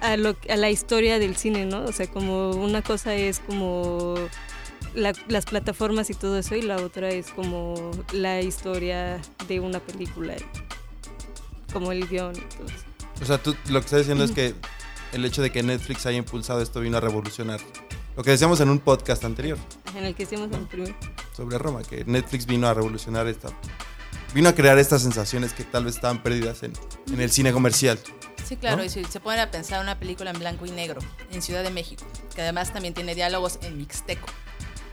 a, 0.00 0.16
lo, 0.16 0.36
a 0.50 0.56
la 0.56 0.70
historia 0.70 1.20
del 1.20 1.36
cine, 1.36 1.66
¿no? 1.66 1.84
O 1.84 1.92
sea, 1.92 2.08
como 2.08 2.50
una 2.50 2.82
cosa 2.82 3.14
es 3.14 3.38
como 3.38 4.16
la- 4.94 5.12
las 5.28 5.44
plataformas 5.44 6.10
y 6.10 6.14
todo 6.14 6.36
eso 6.38 6.56
y 6.56 6.62
la 6.62 6.76
otra 6.76 7.10
es 7.10 7.28
como 7.30 7.92
la 8.12 8.40
historia 8.40 9.20
de 9.46 9.60
una 9.60 9.78
película, 9.78 10.34
como 11.72 11.92
el 11.92 12.06
guion. 12.08 12.32
O 13.20 13.24
sea, 13.24 13.42
tú 13.42 13.54
lo 13.68 13.80
que 13.80 13.84
estás 13.86 14.00
diciendo 14.00 14.24
es 14.24 14.30
que 14.32 14.54
el 15.12 15.24
hecho 15.24 15.42
de 15.42 15.50
que 15.50 15.62
Netflix 15.62 16.06
haya 16.06 16.18
impulsado 16.18 16.60
esto 16.62 16.80
vino 16.80 16.96
a 16.96 17.00
revolucionar. 17.00 17.60
Lo 18.16 18.24
que 18.24 18.30
decíamos 18.32 18.58
en 18.60 18.68
un 18.68 18.80
podcast 18.80 19.24
anterior 19.24 19.56
En 19.94 20.04
el 20.04 20.14
que 20.16 20.24
hicimos 20.24 20.50
el 20.52 20.66
primero. 20.66 20.94
sobre 21.36 21.56
Roma, 21.56 21.82
que 21.82 22.04
Netflix 22.04 22.46
vino 22.46 22.66
a 22.68 22.74
revolucionar 22.74 23.26
esta. 23.28 23.48
Vino 24.34 24.48
a 24.48 24.54
crear 24.54 24.76
estas 24.78 25.02
sensaciones 25.02 25.52
que 25.54 25.64
tal 25.64 25.84
vez 25.84 25.94
estaban 25.94 26.22
perdidas 26.22 26.62
en, 26.62 26.72
en 27.12 27.20
el 27.20 27.30
cine 27.30 27.52
comercial. 27.52 27.98
Sí, 28.46 28.56
claro, 28.56 28.78
¿No? 28.78 28.84
y 28.84 28.88
si 28.88 29.04
se 29.04 29.20
ponen 29.20 29.40
a 29.40 29.50
pensar 29.50 29.80
una 29.82 29.98
película 29.98 30.30
en 30.30 30.38
blanco 30.38 30.66
y 30.66 30.70
negro, 30.70 31.00
en 31.30 31.42
Ciudad 31.42 31.62
de 31.62 31.70
México, 31.70 32.04
que 32.34 32.42
además 32.42 32.72
también 32.72 32.92
tiene 32.94 33.14
diálogos 33.14 33.58
en 33.62 33.78
mixteco. 33.78 34.26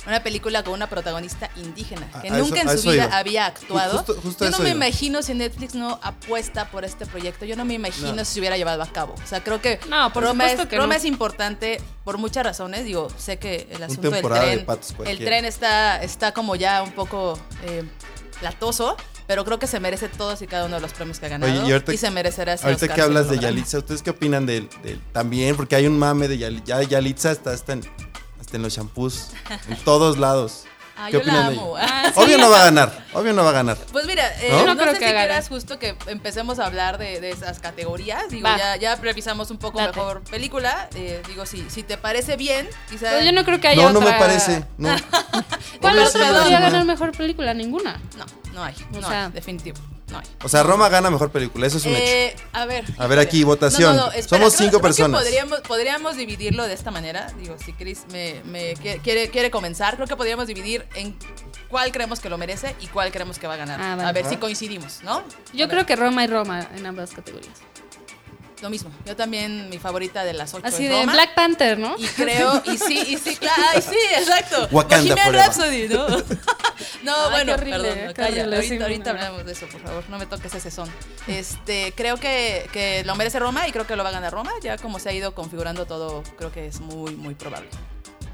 Una 0.08 0.22
película 0.22 0.64
con 0.64 0.74
una 0.74 0.88
protagonista 0.88 1.50
indígena, 1.56 2.08
que 2.22 2.30
A- 2.30 2.36
a 2.36 2.38
nunca 2.38 2.62
eso- 2.62 2.72
en 2.72 2.78
su 2.80 2.90
vida 2.92 3.06
iba. 3.06 3.18
había 3.18 3.46
actuado. 3.48 3.98
Justo- 3.98 4.22
justo 4.22 4.46
Yo 4.46 4.52
no 4.52 4.60
me 4.60 4.70
iba. 4.70 4.76
imagino 4.76 5.22
si 5.24 5.34
Netflix 5.34 5.74
no 5.74 6.00
apuesta 6.04 6.70
por 6.70 6.86
este 6.86 7.06
proyecto. 7.06 7.46
Yo 7.46 7.56
no 7.56 7.66
me 7.66 7.74
imagino 7.74 8.14
No. 8.14 8.24
si 8.26 8.34
se 8.36 8.40
hubiera 8.40 8.56
llevado 8.58 8.84
a 8.84 8.88
cabo. 8.88 9.16
O 9.24 9.28
sea, 9.28 9.44
creo 9.44 9.62
que 9.62 9.80
No, 9.90 10.14
por 10.14 10.24
Roma, 10.24 10.44
supuesto 10.44 10.64
es, 10.64 10.70
que 10.70 10.76
Roma 10.78 10.94
no. 10.94 11.00
es 11.00 11.06
importante 11.06 11.82
por 12.04 12.18
muchas 12.20 12.44
razones. 12.44 12.86
Digo, 12.86 13.08
sé 13.18 13.38
que 13.40 13.68
el 13.72 13.82
asunto 13.82 14.02
del 14.04 14.12
temporada 14.14 14.44
de 14.46 14.52
tren, 14.54 14.66
patos 14.66 14.94
el 15.06 15.18
tren 15.18 15.46
está, 15.46 16.02
está 16.04 16.34
como 16.34 16.56
ya 16.56 16.84
un 16.84 16.92
poco 16.92 17.40
eh, 17.64 17.84
platoso, 18.40 18.96
pero 19.28 19.44
creo 19.46 19.58
que 19.60 19.66
se 19.68 19.80
merece 19.80 20.08
todos 20.10 20.42
y 20.42 20.48
cada 20.48 20.66
uno 20.66 20.76
de 20.76 20.82
los 20.82 20.94
premios 20.94 21.20
que 21.20 21.26
ha 21.26 21.30
ganado. 21.30 21.52
Oye, 21.52 21.68
y 21.68 21.72
ahorita- 21.72 21.98
se 21.98 22.12
merecerá 22.12 22.54
ese 22.54 22.66
Ahorita 22.66 22.86
Oscar 22.86 22.96
que 22.96 23.02
hablas 23.02 23.30
de. 23.30 23.40
Yalitza, 23.40 23.80
¿ustedes 23.80 24.04
qué 24.04 24.12
opinan 24.12 24.46
del, 24.46 24.70
del- 24.84 25.00
también? 25.14 25.56
Porque 25.56 25.76
hay 25.76 25.88
un 25.88 25.98
mame 25.98 26.28
de 26.28 26.38
Yalitza. 26.38 26.66
Ya 26.66 26.84
Yalitza 26.84 27.32
está 27.32 27.52
hasta 27.52 27.74
en, 27.74 27.82
hasta 28.40 28.58
en 28.58 28.64
los 28.64 28.74
shampoos, 28.76 29.30
en 29.70 29.78
todos 29.78 30.18
lados. 30.18 30.64
Ah, 30.98 31.08
¿Qué 31.08 31.12
yo 31.12 31.20
opinan 31.20 31.36
la 31.44 31.50
de 31.50 31.58
amo. 31.58 31.76
Ah, 31.78 32.04
sí. 32.06 32.14
Obvio 32.24 32.38
no 32.38 32.50
va 32.50 32.56
a 32.56 32.64
ganar, 32.68 33.06
obvio 33.12 33.34
no 33.34 33.44
va 33.44 33.50
a 33.50 33.52
ganar. 33.52 33.76
Pues 33.92 34.06
mira, 34.06 34.32
eh, 34.42 34.48
¿No? 34.50 34.60
no, 34.60 34.76
No 34.76 34.78
creo 34.82 34.94
sé 34.94 35.00
que 35.00 35.06
si 35.08 35.12
quieras 35.12 35.50
justo 35.50 35.78
que 35.78 35.94
empecemos 36.08 36.58
a 36.58 36.68
hablar 36.68 36.98
de, 36.98 37.20
de 37.20 37.32
esas 37.32 37.60
categorías. 37.60 38.30
Digo, 38.30 38.48
ya, 38.48 38.78
ya 38.78 38.96
revisamos 38.96 39.52
un 39.52 39.58
poco 39.58 39.80
Date. 39.80 39.90
mejor 40.00 40.22
película. 40.24 40.88
Eh, 40.96 41.22
digo, 41.28 41.46
si, 41.46 41.70
si 41.70 41.84
te 41.84 41.98
parece 41.98 42.38
bien, 42.38 42.70
quizás... 42.90 43.10
Pero 43.12 43.26
yo 43.26 43.34
no 43.34 43.44
creo 43.44 43.60
que 43.60 43.68
haya 43.68 43.84
No, 43.84 43.92
no 43.92 44.00
me 44.00 44.06
otra- 44.06 44.20
parece. 44.20 44.64
No. 44.78 44.88
¿Cuál 45.82 45.96
Obvio 45.98 46.08
otra 46.08 46.30
podría 46.32 46.60
no. 46.62 46.66
ganar 46.66 46.86
mejor 46.86 47.12
película? 47.12 47.54
Ninguna. 47.54 48.00
No, 48.18 48.26
no 48.54 48.64
hay. 48.64 48.74
O 48.94 49.02
No 49.02 49.06
sea- 49.10 49.26
hay, 49.26 49.32
definitivo. 49.34 49.78
No 50.16 50.22
hay. 50.22 50.28
O 50.44 50.50
sea, 50.50 50.64
Roma 50.64 50.90
gana 50.90 51.10
mejor 51.10 51.32
película, 51.32 51.68
eso 51.68 51.78
es 51.78 51.86
un 51.86 51.94
hecho. 51.96 52.04
Eh, 52.06 52.36
a 52.54 52.66
ver. 52.66 52.86
A 52.98 53.08
ver, 53.08 53.20
aquí, 53.20 53.44
votación. 53.44 53.96
espera, 53.96 54.28
Somos 54.28 54.28
creo- 54.28 54.50
cinco 54.52 54.70
creo 54.70 54.80
que 54.80 54.84
personas. 54.84 55.22
podríamos, 55.22 55.60
podríamos 55.62 56.18
dividirlo 56.18 56.66
de 56.68 56.74
esta 56.74 56.92
manera. 56.92 57.28
Digo, 57.40 57.56
si 57.64 57.74
Chris 57.74 58.02
me, 58.12 58.42
me 58.46 58.74
qui- 58.76 59.02
quiere, 59.02 59.30
quiere 59.30 59.52
comenzar, 59.52 59.96
creo 59.96 60.08
que 60.08 60.16
podríamos 60.16 60.48
dividir 60.48 60.86
en 60.96 61.18
cuál 61.70 61.92
creemos 61.92 62.20
que 62.20 62.30
lo 62.30 62.38
merece 62.38 62.76
y 62.82 62.88
cuál 62.88 63.12
creemos 63.12 63.40
que 63.40 63.48
va 63.48 63.56
a 63.56 63.58
ganar. 63.58 63.80
Ah, 63.82 63.96
vale. 63.96 64.10
A 64.10 64.12
ver 64.12 64.24
Ajá. 64.24 64.32
si 64.34 64.38
coincidimos, 64.38 65.02
¿no? 65.04 65.24
Yo 65.54 65.68
creo 65.68 65.86
que 65.86 65.96
Roma 65.96 66.24
y 66.24 66.28
Roma 66.28 66.68
en 66.76 66.86
ambas 66.86 67.12
categorías. 67.12 67.54
Lo 68.62 68.70
mismo. 68.70 68.90
Yo 69.06 69.16
también, 69.16 69.70
mi 69.70 69.78
favorita 69.78 70.24
de 70.24 70.34
las 70.34 70.54
ocho 70.54 70.66
Así 70.66 70.86
es 70.86 70.90
de 70.90 71.00
Roma. 71.02 71.14
Black 71.14 71.36
Panther, 71.36 71.78
¿no? 71.78 71.96
Y 71.98 72.06
creo, 72.08 72.64
y 72.66 72.78
sí, 72.78 73.04
y 73.08 73.18
sí, 73.18 73.36
claro, 73.40 73.62
ay, 73.74 73.82
sí, 73.82 73.98
exacto. 74.18 74.68
Wakanda 74.72 75.16
Bohemian 75.16 75.18
forever. 75.18 75.42
Rhapsody, 75.42 75.88
¿no? 75.90 76.08
no, 77.04 77.16
Ay, 77.26 77.32
bueno, 77.32 77.54
horrible, 77.54 77.90
perdón, 77.90 78.08
qué 78.08 78.14
calla, 78.14 78.44
ahorita, 78.46 78.76
no, 78.76 78.84
ahorita 78.84 79.14
no. 79.14 79.20
hablamos 79.20 79.46
de 79.46 79.52
eso, 79.52 79.68
por 79.68 79.82
favor, 79.82 80.04
no 80.10 80.18
me 80.18 80.26
toques 80.26 80.54
ese 80.56 80.72
son. 80.72 80.90
Este, 81.28 81.94
creo 81.96 82.18
que, 82.18 82.70
que 82.72 83.04
lo 83.04 83.16
merece 83.16 83.40
Roma 83.40 83.68
y 83.68 83.72
creo 83.72 83.86
que 83.86 83.96
lo 83.96 84.04
va 84.04 84.10
a 84.10 84.14
ganar 84.14 84.32
Roma, 84.32 84.52
ya 84.62 84.78
como 84.78 85.00
se 85.00 85.10
ha 85.10 85.14
ido 85.14 85.36
configurando 85.36 85.86
todo, 85.86 86.24
creo 86.38 86.52
que 86.52 86.68
es 86.68 86.80
muy, 86.80 87.16
muy 87.16 87.36
probable. 87.36 87.70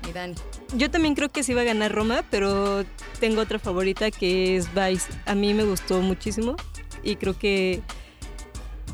Y 0.07 0.11
Dani. 0.11 0.35
Yo 0.73 0.89
también 0.89 1.15
creo 1.15 1.29
que 1.29 1.43
sí 1.43 1.53
va 1.53 1.61
a 1.61 1.65
ganar 1.65 1.91
Roma, 1.91 2.23
pero 2.29 2.85
tengo 3.19 3.41
otra 3.41 3.59
favorita 3.59 4.09
que 4.11 4.57
es 4.57 4.73
Vice. 4.73 5.11
A 5.25 5.35
mí 5.35 5.53
me 5.53 5.63
gustó 5.63 5.99
muchísimo 5.99 6.55
y 7.03 7.15
creo 7.17 7.37
que 7.37 7.81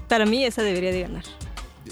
para 0.08 0.26
mí 0.26 0.46
esa 0.46 0.62
debería 0.62 0.92
de 0.92 1.02
ganar. 1.02 1.24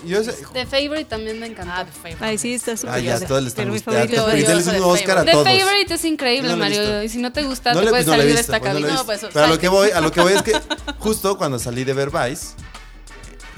Yo 0.06 0.22
sé- 0.24 0.36
The 0.54 0.66
Favorite 0.66 1.06
también 1.06 1.40
me 1.40 1.48
encantó. 1.48 1.72
Ah, 1.74 1.86
The 1.86 1.92
Favorite. 1.92 2.26
Ay, 2.26 2.38
sí, 2.38 2.54
está 2.54 2.76
súper 2.76 2.96
Ah, 2.96 3.00
ya, 3.00 3.14
padre. 3.14 3.28
todos 3.28 3.42
le 3.44 3.48
están 3.48 3.70
gustando. 3.70 4.00
le 4.34 4.42
hicimos 4.44 4.66
de 4.66 4.80
Oscar 4.82 5.18
a 5.20 5.26
The 5.26 5.32
todos. 5.32 5.48
Favorite 5.48 5.94
es 5.94 6.06
increíble, 6.06 6.50
No 6.50 6.58
Mario. 6.58 7.02
Y 7.02 7.10
si 7.10 7.18
no 7.20 7.32
te 7.32 7.44
gusta, 7.44 7.74
No 7.74 7.80
te 7.80 7.86
le- 7.86 7.92
puedes 7.92 8.06
no 8.06 8.12
lo 8.12 8.18
he 8.18 8.22
salir 8.24 8.34
de 8.36 8.40
visto, 8.42 8.54
esta 8.54 8.64
lo 8.66 8.78
he 8.78 8.82
cabina. 8.82 8.94
No, 9.00 9.06
pues, 9.06 9.22
Pero 9.34 9.46
a 9.46 9.48
lo 9.48 9.58
que 9.58 9.68
voy, 9.70 9.92
a 9.92 10.02
lo 10.02 10.12
que 10.12 10.22
voy 10.22 10.34
es 10.34 10.42
que 10.44 10.52
justo 11.00 11.38
cuando 11.38 11.58
salí 11.60 11.86
de 11.86 11.94
ver 11.94 12.10
Vice, 12.12 12.56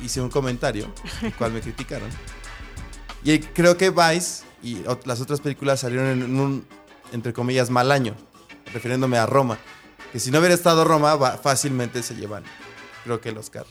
hice 0.03 0.21
un 0.21 0.29
comentario, 0.29 0.93
el 1.23 1.33
cual 1.33 1.51
me 1.53 1.59
criticaron. 1.59 2.09
Y 3.23 3.39
creo 3.39 3.75
que 3.75 3.89
Vice 3.89 4.43
y 4.61 4.77
las 5.05 5.19
otras 5.21 5.41
películas 5.41 5.79
salieron 5.79 6.07
en 6.07 6.39
un, 6.39 6.67
entre 7.13 7.33
comillas, 7.33 7.71
mal 7.71 7.91
año, 7.91 8.15
refiriéndome 8.73 9.17
a 9.17 9.25
Roma. 9.25 9.57
Que 10.11 10.19
si 10.19 10.29
no 10.29 10.37
hubiera 10.37 10.53
estado 10.53 10.85
Roma, 10.85 11.17
fácilmente 11.41 12.03
se 12.03 12.15
llevan, 12.15 12.43
creo 13.03 13.19
que 13.19 13.29
el 13.29 13.37
Oscar. 13.39 13.65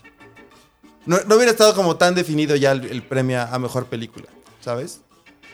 No, 1.06 1.18
no 1.26 1.36
hubiera 1.36 1.52
estado 1.52 1.74
como 1.74 1.96
tan 1.96 2.14
definido 2.14 2.56
ya 2.56 2.72
el, 2.72 2.84
el 2.86 3.02
premio 3.02 3.40
a 3.40 3.58
mejor 3.58 3.86
película, 3.86 4.26
¿sabes? 4.60 5.00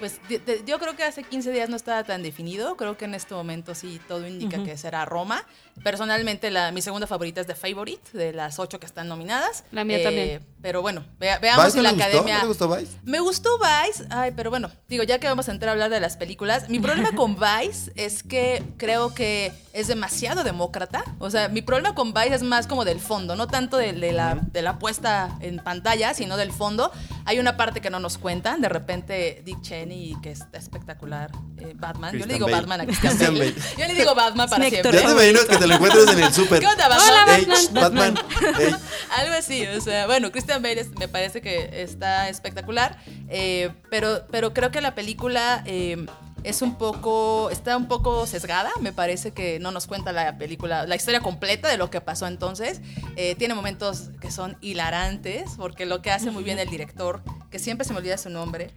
Pues 0.02 0.18
de- 0.28 0.40
de- 0.40 0.64
yo 0.66 0.80
creo 0.80 0.96
que 0.96 1.04
hace 1.04 1.22
15 1.22 1.52
días 1.52 1.68
no 1.68 1.76
estaba 1.76 2.02
tan 2.02 2.24
definido. 2.24 2.76
Creo 2.76 2.98
que 2.98 3.04
en 3.04 3.14
este 3.14 3.34
momento 3.34 3.72
sí 3.76 4.00
todo 4.08 4.26
indica 4.26 4.56
Ujú. 4.56 4.66
que 4.66 4.76
será 4.76 5.04
Roma. 5.04 5.44
Personalmente, 5.84 6.50
la, 6.50 6.72
mi 6.72 6.82
segunda 6.82 7.06
favorita 7.06 7.40
es 7.40 7.46
The 7.46 7.54
Favorite, 7.54 8.18
de 8.18 8.32
las 8.32 8.58
ocho 8.58 8.80
que 8.80 8.86
están 8.86 9.06
nominadas. 9.06 9.60
Eh, 9.60 9.64
La 9.70 9.84
mía 9.84 10.02
también. 10.02 10.44
Pero 10.60 10.82
bueno, 10.82 11.04
vea- 11.20 11.38
veamos 11.38 11.66
¿Vice 11.66 11.78
si 11.78 11.82
la 11.84 11.90
gustó? 11.92 12.04
academia. 12.04 12.34
¿No 12.36 12.40
le 12.42 12.48
gustó 12.48 12.68
Vice? 12.76 12.92
Me 13.04 13.20
gustó 13.20 13.50
Vice, 13.58 14.04
ay, 14.10 14.32
pero 14.34 14.50
bueno, 14.50 14.70
digo, 14.88 15.02
ya 15.04 15.18
que 15.20 15.28
vamos 15.28 15.48
a 15.48 15.52
entrar 15.52 15.68
a 15.68 15.72
hablar 15.72 15.90
de 15.90 16.00
las 16.00 16.16
películas, 16.16 16.68
mi 16.68 16.78
problema 16.80 17.10
con 17.16 17.36
Vice 17.36 17.92
es 17.94 18.24
que 18.24 18.62
creo 18.78 19.14
que 19.14 19.52
es 19.72 19.86
demasiado 19.86 20.42
demócrata. 20.44 21.04
O 21.20 21.30
sea, 21.30 21.48
mi 21.48 21.62
problema 21.62 21.94
con 21.94 22.12
Vice 22.12 22.34
es 22.34 22.42
más 22.42 22.66
como 22.66 22.84
del 22.84 22.98
fondo, 23.00 23.36
no 23.36 23.46
tanto 23.46 23.76
de, 23.76 23.92
de 23.92 24.12
la, 24.12 24.34
de 24.34 24.62
la 24.62 24.78
puesta 24.80 25.36
en 25.40 25.58
pantalla, 25.58 26.12
sino 26.12 26.36
del 26.36 26.52
fondo. 26.52 26.90
Hay 27.24 27.38
una 27.38 27.56
parte 27.56 27.80
que 27.80 27.88
no 27.90 28.00
nos 28.00 28.18
cuentan, 28.18 28.60
de 28.60 28.68
repente 28.68 29.42
Dick 29.44 29.62
Cheney, 29.62 29.91
que 30.22 30.30
está 30.30 30.58
espectacular, 30.58 31.30
eh, 31.58 31.72
Batman, 31.76 32.12
yo 32.12 32.18
le 32.18 32.24
Christian 32.24 32.28
digo 32.38 32.46
Bale. 32.46 32.56
Batman 32.56 32.80
a 32.80 32.84
Christian 32.86 33.12
Christian 33.16 33.38
Bale. 33.38 33.52
Bale. 33.52 33.76
Yo 33.78 33.86
le 33.86 33.94
digo 33.94 34.14
Batman 34.14 34.48
para 34.50 34.68
siempre. 34.68 34.92
Ya 34.92 35.06
te 35.06 35.12
imagino 35.12 35.40
que 35.48 35.56
te 35.56 35.66
lo 35.66 35.74
encuentres 35.74 36.08
en 36.08 36.22
el 36.22 36.32
súper. 36.32 36.60
¿Qué 36.60 36.66
onda, 36.66 36.88
Batman? 36.88 37.08
Hola, 37.10 37.26
Batman. 37.72 38.14
Batman. 38.14 38.14
Ey. 38.60 38.74
Algo 39.18 39.34
así, 39.34 39.66
o 39.66 39.80
sea, 39.80 40.06
bueno, 40.06 40.30
Christian 40.32 40.62
Bale 40.62 40.80
es- 40.80 40.90
me 40.98 41.08
parece 41.08 41.40
que 41.40 41.82
está 41.82 42.28
espectacular, 42.28 42.98
eh, 43.28 43.70
pero, 43.90 44.26
pero 44.30 44.52
creo 44.54 44.70
que 44.70 44.80
la 44.80 44.94
película 44.94 45.62
eh, 45.66 46.06
es 46.44 46.60
un 46.62 46.76
poco, 46.76 47.50
está 47.50 47.76
un 47.76 47.86
poco 47.86 48.26
sesgada, 48.26 48.70
me 48.80 48.92
parece 48.92 49.30
que 49.32 49.60
no 49.60 49.70
nos 49.70 49.86
cuenta 49.86 50.10
la 50.12 50.38
película, 50.38 50.86
la 50.86 50.96
historia 50.96 51.20
completa 51.20 51.68
de 51.68 51.76
lo 51.76 51.88
que 51.90 52.00
pasó 52.00 52.26
entonces, 52.26 52.80
Eh, 53.14 53.34
tiene 53.36 53.54
momentos 53.54 54.08
que 54.20 54.30
son 54.30 54.56
hilarantes, 54.62 55.50
porque 55.58 55.84
lo 55.86 56.00
que 56.02 56.10
hace 56.10 56.30
muy 56.30 56.42
bien 56.44 56.58
el 56.58 56.68
director, 56.68 57.22
que 57.50 57.58
siempre 57.58 57.86
se 57.86 57.92
me 57.92 57.98
olvida 57.98 58.16
su 58.16 58.30
nombre, 58.30 58.70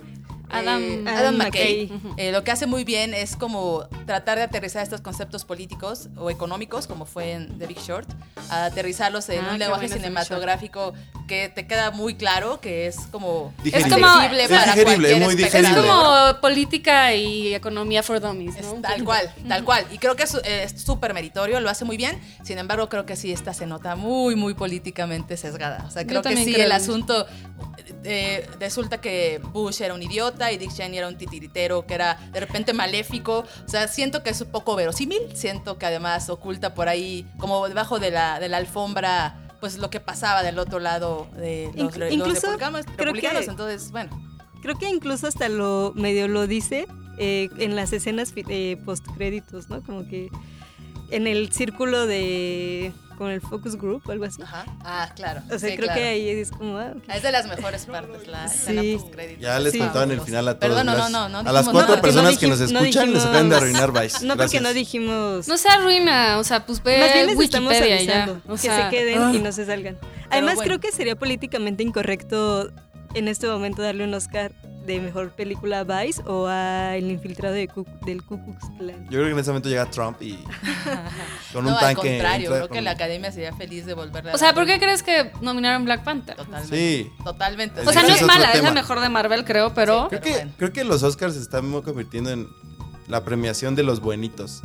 Adam- 0.60 1.08
eh, 1.08 1.10
Adam 1.10 1.36
McKay, 1.38 1.88
McKay. 1.92 2.14
eh, 2.28 2.32
lo 2.32 2.44
que 2.44 2.52
hace 2.52 2.66
muy 2.66 2.84
bien 2.84 3.14
es 3.14 3.36
como 3.36 3.88
tratar 4.06 4.38
de 4.38 4.44
aterrizar 4.44 4.84
estos 4.84 5.02
conceptos 5.02 5.46
políticos 5.46 6.10
o 6.18 6.30
económicos, 6.30 6.88
como 6.88 7.06
fue 7.06 7.32
en 7.34 7.58
The 7.60 7.68
Big 7.68 7.80
Short, 7.80 8.10
a 8.50 8.66
aterrizarlos 8.66 9.28
en 9.30 9.44
Ah, 9.46 9.50
un 9.54 9.60
lenguaje 9.60 9.88
bueno, 9.88 9.96
cinematográfico 9.96 10.94
que 11.28 11.50
te 11.50 11.66
queda 11.68 11.92
muy 11.92 12.16
claro, 12.16 12.60
que 12.62 12.88
es 12.88 12.98
como 13.12 13.54
Digerible. 13.64 13.96
Es 13.96 14.02
como- 14.02 14.22
Es 14.22 14.50
para 14.50 14.64
digerible, 14.66 14.84
cualquier 14.84 15.18
muy 15.24 15.32
Es 15.34 15.38
digerible. 15.38 15.70
espectador. 15.70 16.32
como 16.32 16.42
política 16.42 17.14
y 17.16 17.54
economía 17.56 18.04
for 18.04 18.20
dummies, 18.20 18.56
Es 18.56 18.66
¿no? 18.66 18.74
tal 18.82 19.04
cual, 19.04 19.34
tal 19.48 19.64
cual. 19.64 19.86
Y 19.92 19.98
creo 19.98 20.16
que 20.16 20.24
es 20.24 20.36
eh, 20.44 20.64
es 20.64 20.82
súper 20.82 21.14
meritorio, 21.14 21.60
lo 21.60 21.70
hace 21.70 21.84
muy 21.86 21.98
bien. 21.98 22.20
Sin 22.44 22.58
embargo, 22.60 22.90
creo 22.90 23.06
que 23.06 23.16
sí, 23.16 23.32
esta 23.32 23.54
se 23.54 23.66
nota 23.66 23.96
muy, 23.96 24.36
muy 24.36 24.54
políticamente 24.54 25.36
sesgada. 25.38 25.84
O 25.88 25.92
sea, 25.92 26.06
creo 26.06 26.22
que 26.22 26.36
sí, 26.38 26.54
creo 26.54 26.66
el 26.66 26.72
asunto. 26.72 27.26
Eh, 28.06 28.48
resulta 28.60 29.02
que 29.02 29.42
Bush 29.52 29.82
era 29.82 29.94
un 29.94 30.02
idiota 30.04 30.52
y 30.52 30.58
Dick 30.58 30.72
Cheney 30.74 30.98
era 30.98 31.08
un 31.08 31.18
titiritero 31.18 31.86
que 31.86 31.96
era 31.96 32.16
de 32.32 32.40
repente 32.40 32.72
maléfico. 32.74 33.40
O 33.66 33.70
sea, 33.70 33.88
siento 33.88 34.24
que 34.24 34.30
es 34.30 34.42
un 34.42 34.52
poco 34.52 34.76
verosímil. 34.76 35.20
Siento 35.34 35.78
que 35.78 35.86
además 35.88 36.30
oculta 36.30 36.74
por 36.74 36.88
ahí, 36.88 37.28
como 37.38 37.68
debajo 37.68 38.00
de 38.00 38.12
la, 38.12 38.40
de 38.40 38.48
la 38.50 38.58
alfombra, 38.58 39.50
pues 39.60 39.78
lo 39.78 39.90
que 39.90 40.00
pasaba 40.00 40.44
del 40.44 40.60
otro 40.60 40.80
lado 40.80 41.28
de 41.36 41.72
los, 41.76 41.94
Inclu- 41.96 41.98
los 42.00 42.12
incluso 42.14 42.48
republicanos. 42.58 42.86
creo 42.96 43.14
que- 43.14 43.50
Entonces, 43.52 43.92
bueno. 43.92 44.22
Creo 44.62 44.78
que 44.80 44.90
incluso 44.90 45.28
hasta 45.28 45.48
lo 45.50 45.92
medio 45.96 46.28
lo 46.28 46.48
dice 46.48 46.88
eh, 47.20 47.50
en 47.60 47.76
las 47.76 47.94
escenas 47.94 48.34
eh, 48.36 48.78
post 48.84 49.06
créditos, 49.16 49.70
¿no? 49.70 49.84
Como 49.84 50.08
que 50.08 50.30
en 51.12 51.28
el 51.28 51.52
círculo 51.52 52.08
de 52.08 52.92
con 53.16 53.30
el 53.32 53.42
focus 53.42 53.76
group 53.76 54.02
o 54.06 54.12
algo 54.12 54.26
así. 54.26 54.42
Ajá. 54.42 54.66
Ah, 54.82 55.10
claro. 55.16 55.42
O 55.48 55.58
sea, 55.58 55.70
Sí, 55.70 55.76
creo 55.76 55.88
claro. 55.88 55.94
que 56.02 56.08
ahí 56.08 56.30
es 56.30 56.52
como 56.52 56.78
ah. 56.78 56.94
Es 57.14 57.24
de 57.24 57.32
las 57.32 57.48
mejores 57.48 57.86
partes, 57.86 58.28
la 58.28 58.46
escena 58.46 58.82
Sí. 58.82 58.98
post-créditos. 58.98 59.42
Ya 59.42 59.60
les 59.60 59.74
Sí. 59.74 59.80
contaban 59.80 60.12
el 60.12 60.22
final 60.22 60.48
a 60.48 60.60
todos. 60.60 60.76
Perdón, 60.76 60.86
no, 60.86 61.10
no, 61.10 61.30
no, 61.30 61.44
no 61.44 61.50
a 61.50 61.54
las 61.54 61.68
cuatro 61.70 62.00
personas 62.02 62.34
No 62.34 62.40
que 62.40 62.48
nos 62.48 62.60
escuchan 62.60 63.14
les 63.14 63.24
acaban 63.24 63.50
de 63.50 63.56
arruinar 63.56 63.92
Vice. 63.92 64.26
No, 64.26 64.36
porque 64.38 64.62
no 64.62 64.74
dijimos. 64.74 65.48
No 65.48 65.58
se 65.58 65.70
arruina, 65.70 66.38
o 66.40 66.44
sea, 66.44 66.66
pues 66.66 66.84
ve 66.84 67.00
Más 67.00 67.14
bien 67.14 67.28
les 67.28 67.40
estamos 67.40 67.74
ya. 67.74 67.84
avisando 67.84 68.42
que 68.52 68.58
se 68.58 68.90
queden 68.90 69.22
ah. 69.22 69.32
y 69.34 69.40
no 69.40 69.52
se 69.52 69.66
salgan. 69.66 69.98
Además, 70.30 70.56
bueno. 70.56 70.68
creo 70.68 70.80
que 70.80 70.92
sería 70.92 71.16
políticamente 71.16 71.84
incorrecto 71.84 72.70
en 73.14 73.28
este 73.28 73.48
momento 73.48 73.82
darle 73.82 74.04
un 74.04 74.14
Oscar 74.14 74.52
de 74.86 75.00
mejor 75.00 75.32
película 75.32 75.84
Vice 75.84 76.22
o 76.26 76.48
a 76.48 76.96
El 76.96 77.10
infiltrado 77.12 77.54
de 77.56 77.68
Ku- 77.68 77.86
del 78.06 78.24
Ku 78.24 78.44
Klux 78.44 78.66
Klan. 78.78 79.04
Yo 79.06 79.10
creo 79.12 79.26
que 79.26 79.32
en 79.32 79.40
ese 79.40 79.50
momento 79.52 79.70
llega 79.70 79.90
Trump 79.90 80.22
y 80.22 80.38
con 81.54 81.64
no, 81.66 81.72
un 81.72 81.76
al 81.76 81.80
tanque. 81.80 82.10
contrario, 82.10 82.46
entra 82.48 82.58
creo 82.58 82.70
que 82.70 82.82
la 82.82 82.92
academia 82.92 83.32
sería 83.32 83.54
feliz 83.54 83.86
de 83.86 83.94
volverle 83.94 84.32
a 84.32 84.36
O 84.36 84.38
sea, 84.38 84.54
¿por 84.54 84.66
qué 84.66 84.80
crees 84.80 85.04
que 85.04 85.32
nominaron 85.42 85.86
Black 85.86 86.04
Panther? 86.04 86.36
Totalmente. 86.36 86.76
Sí. 86.78 87.12
Totalmente. 87.24 87.82
O 87.82 87.92
sea, 87.92 88.04
no 88.04 88.10
es 88.10 88.22
mala, 88.24 88.52
es 88.54 88.64
la 88.64 88.72
mejor 88.72 89.00
de 89.02 89.10
Marvel, 89.10 89.44
creo, 89.46 89.74
pero 89.74 90.04
Sí. 90.04 90.10
Creo 90.10 90.22
Pero 90.22 90.22
que, 90.22 90.32
bueno. 90.32 90.52
creo 90.58 90.74
que 90.74 90.84
los 90.84 91.04
Oscars 91.04 91.34
se 91.36 91.42
están 91.42 91.72
convirtiendo 91.82 92.30
en 92.32 92.48
la 93.08 93.24
premiación 93.24 93.76
de 93.76 93.84
los 93.84 94.00
buenitos. 94.02 94.62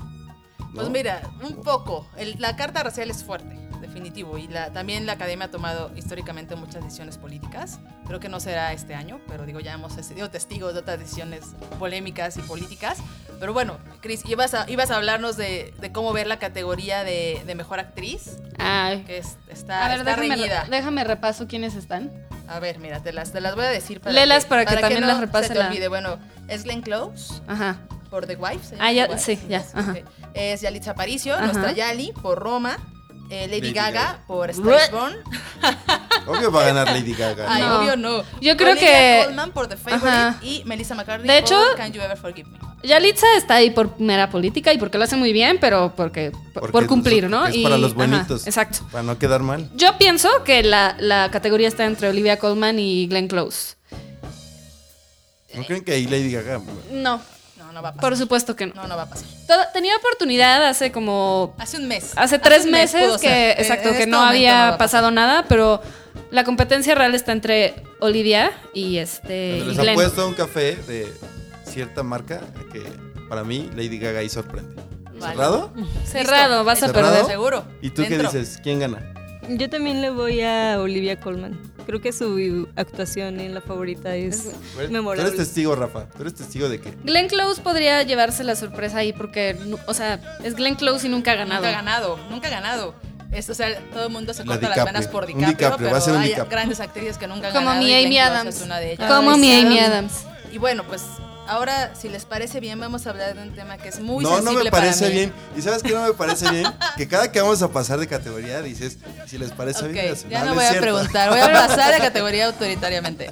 ¿no? 0.59 0.67
Pues 0.75 0.91
mira, 0.91 1.23
un 1.43 1.57
poco. 1.62 2.07
El- 2.17 2.37
la 2.39 2.55
carta 2.57 2.83
racial 2.83 3.11
es 3.11 3.25
fuerte, 3.25 3.57
definitivo. 3.81 4.39
Y 4.39 4.49
la, 4.49 4.71
también 4.73 5.07
la 5.07 5.13
academia 5.13 5.47
ha 5.47 5.51
tomado 5.51 5.91
históricamente 5.97 6.55
muchas 6.57 6.83
decisiones 6.85 7.19
políticas. 7.19 7.79
Creo 8.07 8.21
que 8.21 8.29
no 8.29 8.41
será 8.41 8.73
este 8.73 8.95
año, 8.95 9.21
pero 9.29 9.47
digo, 9.47 9.61
ya 9.61 9.73
hemos 9.75 9.93
sido 9.95 10.31
testigos 10.31 10.75
de 10.75 10.81
otras 10.81 10.99
decisiones 10.99 11.41
polémicas 11.79 12.37
y 12.37 12.41
políticas. 12.43 12.99
Pero 13.39 13.53
bueno, 13.53 13.79
Cris, 14.01 14.23
ibas 14.27 14.55
a, 14.55 14.69
ibas 14.71 14.91
a 14.91 14.97
hablarnos 14.97 15.37
de, 15.37 15.73
de 15.81 15.93
cómo 15.93 16.13
ver 16.13 16.27
la 16.27 16.39
categoría 16.39 17.05
de, 17.05 17.43
de 17.47 17.55
mejor 17.55 17.81
actriz, 17.81 18.37
Ay. 18.59 19.03
que 19.05 19.19
es- 19.19 19.39
está, 19.49 19.87
A 19.87 19.89
ver, 19.89 19.99
está 20.01 20.11
déjame, 20.17 20.37
reñida. 20.37 20.67
déjame 20.71 21.05
repaso 21.05 21.47
quiénes 21.47 21.75
están. 21.75 22.11
A 22.49 22.59
ver, 22.59 22.79
mira, 22.81 23.01
te 23.01 23.13
las, 23.13 23.33
te 23.33 23.41
las 23.41 23.55
voy 23.55 23.65
a 23.65 23.69
decir 23.69 24.01
para 24.01 24.13
Léelas 24.13 24.45
para 24.45 24.65
que 24.67 24.77
también 24.77 25.01
no 25.03 25.07
las 25.07 25.21
repase 25.21 25.49
se 25.49 25.53
te 25.55 25.59
la- 25.61 25.69
olvide. 25.69 25.89
Bueno, 25.89 26.19
es 26.49 26.65
Glenn 26.65 26.83
Close 26.83 27.41
Ajá. 27.47 27.79
por 28.11 28.27
The 28.27 28.35
Wife. 28.37 28.65
¿se 28.65 28.77
llama 28.77 28.89
Ah, 28.89 28.93
ya, 28.93 29.19
sí, 29.19 29.39
ya, 29.49 29.65
ajá. 29.73 29.95
Es 30.35 30.61
Yalitza 30.61 30.91
Aparicio, 30.91 31.41
nuestra 31.41 31.73
Yali 31.73 32.13
por 32.21 32.39
Roma. 32.41 32.77
Eh, 33.31 33.47
Lady, 33.49 33.61
Lady 33.63 33.73
Gaga, 33.73 33.91
Gaga. 34.03 34.19
por 34.27 34.53
Spaceborne. 34.55 35.17
Obvio 36.27 36.51
va 36.53 36.63
a 36.63 36.67
ganar 36.67 36.87
Lady 36.89 37.15
Gaga. 37.15 37.47
Ay, 37.49 37.63
No. 37.63 37.79
obvio 37.81 37.97
no. 37.97 38.23
Yo 38.41 38.57
creo 38.57 38.73
Olivia 38.73 38.89
que- 38.89 39.23
Colman 39.27 39.53
por 39.53 39.69
The 39.69 39.77
Favorite 39.77 40.07
Ajá. 40.09 40.39
y 40.43 40.63
Melissa 40.67 40.95
McCarthy 40.95 41.27
De 41.27 41.39
hecho- 41.39 41.59
por 41.69 41.77
Can 41.77 41.93
You 41.93 42.03
Ever 42.03 42.17
Forgive 42.19 42.49
Me. 42.51 42.59
Yalitza 42.83 43.27
está 43.37 43.57
ahí 43.57 43.71
por 43.71 44.01
mera 44.01 44.31
política 44.31 44.73
y 44.73 44.79
porque 44.79 44.97
lo 44.97 45.05
hace 45.05 45.15
muy 45.17 45.33
bien, 45.35 45.59
pero 45.61 45.93
porque 45.95 46.31
por, 46.31 46.63
Porque 46.63 46.73
por 46.73 46.87
cumplir, 46.87 47.29
¿no? 47.29 47.47
Es 47.47 47.57
para 47.59 47.77
Y- 47.77 47.81
los 47.81 47.91
ajá, 47.93 47.97
buenitos. 47.99 48.47
exacto. 48.47 48.81
Para 48.91 49.03
no 49.03 49.19
quedar 49.19 49.43
mal. 49.43 49.71
Yo 49.75 49.99
pienso 49.99 50.29
que 50.45 50.63
la, 50.63 50.97
la 50.99 51.31
categoría 51.31 51.69
está 51.69 51.85
entre 51.85 52.09
Olivia 52.09 52.39
Colman 52.39 52.79
y 52.79 53.07
Glenn 53.07 53.29
Close. 53.29 53.75
¿No 55.55 55.65
creen 55.65 55.85
que 55.85 55.93
ahí 55.93 56.07
Lady 56.07 56.33
Gaga? 56.33 56.61
No. 56.93 57.21
No, 57.73 57.83
va 57.83 57.91
a 57.91 57.93
pasar. 57.95 58.00
Por 58.11 58.17
supuesto 58.19 58.57
que 58.57 58.67
no. 58.67 58.75
No, 58.75 58.87
no 58.89 58.97
va 58.97 59.03
a 59.03 59.07
pasar. 59.09 59.27
Tenía 59.73 59.97
oportunidad 59.97 60.67
hace 60.67 60.91
como 60.93 61.55
Hace 61.59 61.77
un 61.79 61.89
mes. 61.89 62.12
hace 62.17 62.39
tres 62.39 62.67
mes 62.67 62.93
meses 62.95 63.21
que 63.21 63.53
exacto 63.53 63.89
en 63.89 63.95
que 63.95 64.00
este 64.00 64.11
no 64.11 64.21
había 64.23 64.77
pasado 64.79 65.11
nada, 65.11 65.45
pero 65.49 65.81
la 66.31 66.45
competencia 66.45 66.95
real 66.95 67.15
está 67.15 67.33
entre 67.33 67.75
Olivia 68.00 68.50
y 68.75 68.99
este 68.99 69.59
y 69.59 69.65
les 69.65 69.77
Glenn. 69.79 69.91
apuesto 69.91 70.27
un 70.27 70.35
café 70.35 70.77
de 70.77 71.12
cierta 71.65 72.03
marca 72.03 72.41
que 72.73 72.83
para 73.29 73.45
mí 73.45 73.71
Lady 73.75 73.99
Gaga 73.99 74.21
ahí 74.21 74.29
sorprende. 74.29 74.75
Vale. 75.21 75.35
¿Cerrado? 75.35 75.73
Cerrado, 76.07 76.65
vas 76.65 76.83
a 76.83 76.87
¿Cerrado? 76.89 77.09
perder. 77.12 77.27
Seguro. 77.27 77.65
¿Y 77.83 77.91
tú 77.91 78.03
qué 78.09 78.19
dices? 78.19 78.59
¿Quién 78.62 78.81
gana? 78.81 79.12
Yo 79.49 79.69
también 79.69 80.00
le 80.00 80.11
voy 80.11 80.41
a 80.43 80.79
Olivia 80.81 81.21
Colman. 81.21 81.61
Creo 81.90 82.00
que 82.00 82.12
su 82.12 82.68
actuación 82.76 83.40
en 83.40 83.52
la 83.52 83.61
favorita 83.61 84.14
es 84.14 84.44
Tú 84.44 84.78
eres 84.78 84.92
memorable. 84.92 85.28
testigo, 85.32 85.75
Rafa. 85.75 86.06
Tú 86.06 86.23
eres 86.23 86.37
testigo 86.37 86.68
de 86.68 86.80
que. 86.80 86.92
Glenn 87.02 87.26
Close 87.26 87.61
podría 87.61 88.00
llevarse 88.04 88.44
la 88.44 88.54
sorpresa 88.54 88.99
ahí 88.99 89.12
porque, 89.12 89.56
o 89.88 89.92
sea, 89.92 90.20
es 90.44 90.54
Glenn 90.54 90.76
Close 90.76 91.09
y 91.09 91.11
nunca 91.11 91.32
ha 91.32 91.35
ganado. 91.35 91.62
Nunca 91.62 91.68
ha 91.68 91.73
ganado, 91.82 92.16
nunca 92.30 92.47
ha 92.47 92.50
ganado. 92.52 92.94
Es, 93.32 93.50
o 93.50 93.54
sea, 93.54 93.76
todo 93.92 94.06
el 94.06 94.12
mundo 94.12 94.32
se 94.35 94.44
La 94.44 94.52
corta 94.52 94.68
las 94.68 94.76
DiCaprio. 94.76 94.85
venas 94.94 95.09
por 95.09 95.26
DiCaprio, 95.26 95.49
DiCaprio, 95.49 95.78
pero 95.78 95.90
va 95.90 95.99
a 95.99 96.00
ser 96.00 96.14
hay 96.16 96.28
DiCaprio. 96.28 96.50
grandes 96.50 96.78
actrices 96.78 97.18
que 97.18 97.26
nunca 97.26 97.49
han 97.49 97.54
Como 97.54 97.66
ganado. 97.66 97.85
mi 97.85 97.90
y 97.90 98.04
Amy 98.06 98.18
Adams. 98.20 98.54
es 98.56 98.62
una 98.62 98.78
de 98.78 98.92
ellas. 98.92 99.12
Como 99.12 99.32
Ay, 99.32 99.40
mi. 99.40 99.61
Amy 99.61 99.78
Adams. 99.80 100.12
Y 100.52 100.59
bueno, 100.59 100.85
pues 100.87 101.02
ahora, 101.50 101.95
si 101.95 102.09
les 102.09 102.25
parece 102.25 102.61
bien, 102.61 102.78
vamos 102.80 103.07
a 103.07 103.11
hablar 103.11 103.35
de 103.35 103.42
un 103.42 103.54
tema 103.54 103.76
que 103.76 103.88
es 103.88 104.00
muy 104.00 104.23
no, 104.25 104.30
no 104.30 104.37
sensible 104.37 104.64
me 104.64 104.71
parece 104.71 105.00
para 105.00 105.11
mí. 105.11 105.16
bien. 105.16 105.33
¿Y 105.57 105.62
sabes 105.62 105.83
qué 105.83 105.92
no 105.92 106.02
me 106.02 106.12
parece 106.14 106.50
bien? 106.50 106.66
Que 106.97 107.09
cada 107.09 107.30
que 107.33 107.40
vamos 107.40 107.61
a 107.62 107.69
pasar 107.69 107.99
de 107.99 108.07
categoría 108.07 108.62
dices, 108.62 108.99
si 109.26 109.38
les 109.38 109.50
parece 109.52 109.85
Ok, 109.87 109.92
bien. 109.92 110.14
ya 110.28 110.40
no, 110.40 110.45
no 110.47 110.50
no 110.50 110.54
voy 110.57 110.64
a 110.64 110.80
preguntar, 110.80 111.30
voy 111.30 111.40
a 111.40 111.52
pasar 111.66 111.92
de 111.92 111.99
categoría 111.99 112.47
autoritariamente. 112.47 113.30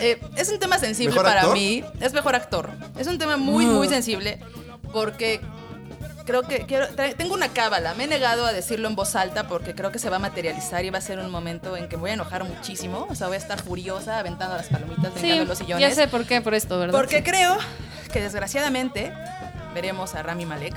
Eh, 0.00 0.20
es 0.36 0.48
un 0.50 0.58
tema 0.58 0.78
sensible 0.78 1.10
¿Mejor 1.10 1.24
para 1.26 1.40
actor? 1.42 1.54
mí, 1.56 1.84
es 2.00 2.12
mejor 2.12 2.34
actor. 2.34 2.70
Es 2.98 3.06
un 3.06 3.18
tema 3.18 3.36
muy, 3.36 3.66
muy 3.66 3.88
sensible 3.88 4.40
porque 4.92 5.40
creo 6.26 6.42
que 6.42 6.66
quiero, 6.66 6.86
tengo 7.16 7.34
una 7.34 7.48
cábala. 7.48 7.94
Me 7.94 8.04
he 8.04 8.06
negado 8.06 8.44
a 8.44 8.52
decirlo 8.52 8.88
en 8.88 8.94
voz 8.96 9.16
alta 9.16 9.48
porque 9.48 9.74
creo 9.74 9.90
que 9.90 9.98
se 9.98 10.10
va 10.10 10.16
a 10.16 10.18
materializar 10.18 10.84
y 10.84 10.90
va 10.90 10.98
a 10.98 11.00
ser 11.00 11.18
un 11.18 11.30
momento 11.30 11.76
en 11.76 11.88
que 11.88 11.96
me 11.96 12.02
voy 12.02 12.10
a 12.10 12.14
enojar 12.14 12.44
muchísimo. 12.44 13.06
O 13.08 13.14
sea, 13.14 13.28
voy 13.28 13.36
a 13.36 13.38
estar 13.38 13.62
furiosa 13.62 14.18
aventando 14.18 14.56
las 14.56 14.66
palomitas, 14.66 15.12
Sí, 15.14 15.20
brincando 15.20 15.44
los 15.46 15.58
sillones. 15.58 15.88
ya 15.88 15.94
sé 15.94 16.08
por 16.08 16.26
qué, 16.26 16.42
por 16.42 16.54
esto, 16.54 16.78
¿verdad? 16.78 16.92
Porque 16.92 17.22
creo 17.22 17.56
que 18.12 18.20
desgraciadamente 18.20 19.12
veremos 19.74 20.14
a 20.14 20.22
Rami 20.22 20.44
Malek 20.44 20.74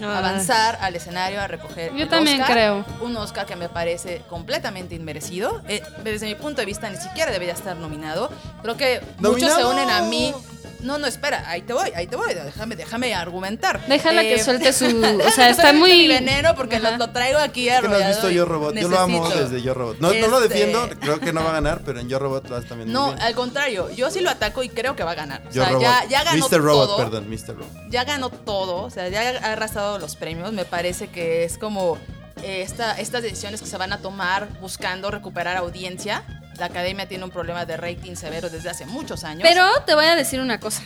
Ah, 0.00 0.18
avanzar 0.18 0.78
al 0.80 0.96
escenario 0.96 1.40
a 1.40 1.46
recoger. 1.46 1.92
Yo 1.94 2.04
el 2.04 2.08
también 2.08 2.40
Oscar, 2.40 2.56
creo. 2.56 2.84
Un 3.02 3.16
Oscar 3.16 3.46
que 3.46 3.56
me 3.56 3.68
parece 3.68 4.22
completamente 4.28 4.94
inmerecido. 4.94 5.62
Eh, 5.68 5.82
desde 6.02 6.26
mi 6.26 6.34
punto 6.34 6.60
de 6.60 6.66
vista, 6.66 6.88
ni 6.90 6.96
siquiera 6.96 7.30
debería 7.30 7.54
estar 7.54 7.76
nominado. 7.76 8.30
Creo 8.62 8.76
que 8.76 9.00
muchos 9.18 9.52
se 9.52 9.64
unen 9.64 9.90
a 9.90 10.02
mí. 10.02 10.34
No, 10.80 10.98
no, 10.98 11.06
espera, 11.06 11.48
ahí 11.48 11.62
te 11.62 11.72
voy, 11.72 11.90
ahí 11.94 12.06
te 12.06 12.16
voy. 12.16 12.34
Déjame, 12.34 12.74
déjame 12.76 13.14
argumentar. 13.14 13.86
Déjala 13.86 14.22
Eh, 14.22 14.34
que 14.34 14.42
suelte 14.42 14.72
su. 14.72 14.84
O 15.26 15.30
sea, 15.30 15.46
que 15.46 15.50
está 15.52 15.72
muy. 15.72 16.08
veneno 16.08 16.54
porque 16.56 16.80
lo, 16.80 16.96
lo 16.96 17.10
traigo 17.10 17.38
aquí 17.38 17.64
¿Qué 17.66 17.88
no 17.88 17.94
has 17.96 18.08
visto 18.08 18.30
Yo 18.30 18.44
Robot? 18.44 18.74
Yo 18.74 18.88
lo 18.88 18.98
amo 18.98 19.28
desde 19.30 19.62
Yo 19.62 19.74
Robot. 19.74 19.98
No, 20.00 20.12
no 20.12 20.26
lo 20.28 20.42
Este- 20.42 20.48
defiendo, 20.48 20.88
creo 21.00 21.20
que 21.20 21.32
no 21.32 21.42
va 21.44 21.50
a 21.50 21.52
ganar, 21.54 21.82
pero 21.84 22.00
en 22.00 22.08
Yo 22.08 22.18
Robot 22.18 22.48
lo 22.48 22.56
hace 22.56 22.66
también 22.68 22.88
muy 22.88 22.94
No, 22.94 23.06
bien. 23.08 23.20
al 23.22 23.34
contrario, 23.34 23.90
yo 23.90 24.10
sí 24.10 24.20
lo 24.20 24.30
ataco 24.30 24.62
y 24.62 24.68
creo 24.68 24.96
que 24.96 25.04
va 25.04 25.12
a 25.12 25.14
ganar. 25.16 25.42
O 25.48 25.52
Yo 25.52 25.62
sea, 25.62 25.72
Robot. 25.72 25.82
ya, 25.82 26.04
ya 26.08 26.24
ganó 26.24 26.48
Mr. 26.48 26.60
Robot, 26.60 26.86
todo. 26.88 26.96
perdón, 26.98 27.30
Mr. 27.30 27.54
Robot. 27.56 27.72
ya 27.90 28.04
ganó 28.04 28.30
todo, 28.30 28.82
o 28.82 28.90
sea, 28.90 29.08
ya 29.08 29.20
ha 29.42 29.52
arrasado 29.52 29.98
los 29.98 30.16
premios. 30.16 30.52
Me 30.52 30.64
parece 30.64 31.08
que 31.08 31.44
es 31.44 31.58
como 31.58 31.96
eh, 32.42 32.62
esta, 32.62 32.98
estas 32.98 33.22
decisiones 33.22 33.60
que 33.60 33.68
se 33.68 33.76
van 33.76 33.92
a 33.92 33.98
tomar 33.98 34.48
buscando 34.60 35.10
recuperar 35.10 35.56
audiencia. 35.56 36.24
La 36.58 36.66
academia 36.66 37.08
tiene 37.08 37.24
un 37.24 37.30
problema 37.30 37.64
de 37.64 37.76
rating 37.76 38.14
severo 38.14 38.50
desde 38.50 38.70
hace 38.70 38.86
muchos 38.86 39.24
años. 39.24 39.42
Pero 39.48 39.64
te 39.86 39.94
voy 39.94 40.04
a 40.04 40.16
decir 40.16 40.40
una 40.40 40.60
cosa. 40.60 40.82